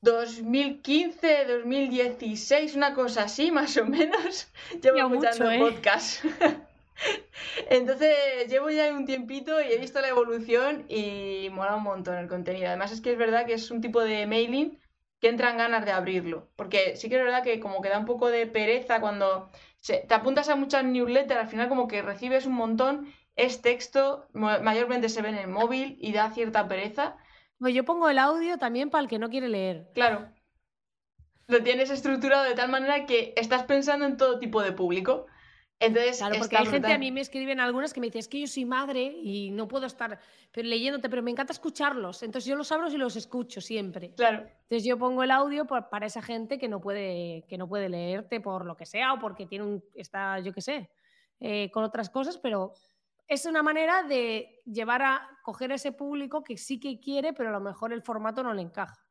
[0.00, 4.48] 2015, 2016, una cosa así, más o menos,
[4.82, 5.58] llevo escuchando ¿eh?
[5.60, 6.24] podcast.
[7.70, 12.28] Entonces llevo ya un tiempito y he visto la evolución y mola un montón el
[12.28, 12.68] contenido.
[12.68, 14.78] Además es que es verdad que es un tipo de mailing
[15.20, 16.48] que entran ganas de abrirlo.
[16.56, 19.50] Porque sí que es verdad que como que da un poco de pereza cuando
[19.86, 25.08] te apuntas a muchas newsletters, al final como que recibes un montón, es texto, mayormente
[25.08, 27.16] se ve en el móvil y da cierta pereza.
[27.58, 29.88] Pues yo pongo el audio también para el que no quiere leer.
[29.94, 30.28] Claro.
[31.46, 35.26] Lo tienes estructurado de tal manera que estás pensando en todo tipo de público.
[35.78, 38.40] Entonces, claro, porque hay gente, a mí me escriben algunas que me dicen, es que
[38.40, 40.18] yo soy madre y no puedo estar
[40.54, 42.22] leyéndote, pero me encanta escucharlos.
[42.22, 44.14] Entonces yo los abro y los escucho siempre.
[44.14, 44.46] Claro.
[44.62, 48.40] Entonces yo pongo el audio para esa gente que no, puede, que no puede leerte
[48.40, 50.90] por lo que sea o porque tiene un, está, yo qué sé,
[51.40, 52.72] eh, con otras cosas, pero
[53.28, 57.50] es una manera de llevar a coger a ese público que sí que quiere, pero
[57.50, 59.04] a lo mejor el formato no le encaja.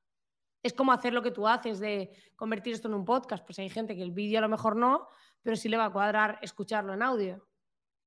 [0.63, 3.45] Es como hacer lo que tú haces de convertir esto en un podcast.
[3.45, 5.07] Pues hay gente que el vídeo a lo mejor no,
[5.45, 7.47] pero sí le va a cuadrar escucharlo en audio.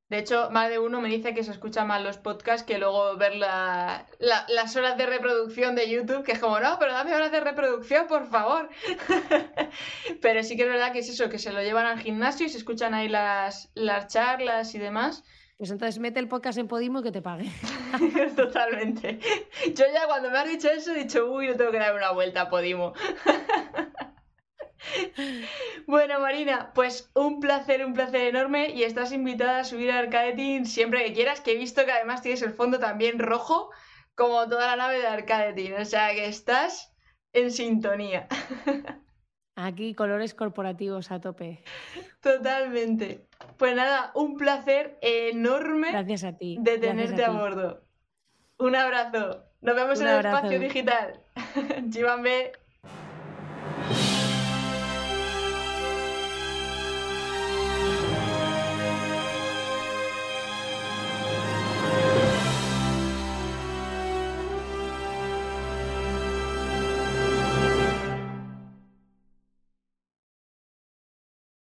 [0.08, 3.16] De hecho, más de uno me dice que se escucha más los podcasts que luego
[3.16, 7.40] ver las horas de reproducción de YouTube, que es como, no, pero dame horas de
[7.40, 8.70] reproducción, por favor.
[10.20, 12.48] pero sí que es verdad que es eso, que se lo llevan al gimnasio y
[12.48, 15.22] se escuchan ahí las, las charlas y demás.
[15.58, 17.52] Pues entonces mete el podcast en Podimo y que te pague.
[18.36, 19.20] Totalmente.
[19.74, 22.10] Yo ya cuando me has dicho eso he dicho, uy, no tengo que dar una
[22.10, 22.94] vuelta a Podimo.
[25.86, 30.66] Bueno, Marina, pues un placer, un placer enorme y estás invitada a subir a Arcadetin
[30.66, 33.70] siempre que quieras, que he visto que además tienes el fondo también rojo,
[34.14, 36.94] como toda la nave de Arcadetin, o sea que estás
[37.32, 38.28] en sintonía.
[39.56, 41.64] Aquí colores corporativos a tope.
[42.20, 43.26] Totalmente.
[43.56, 46.58] Pues nada, un placer enorme Gracias a ti.
[46.60, 47.82] de tenerte a bordo.
[48.58, 49.44] Un abrazo.
[49.60, 51.20] Nos vemos Un en el espacio digital.
[51.90, 52.52] Chivambe.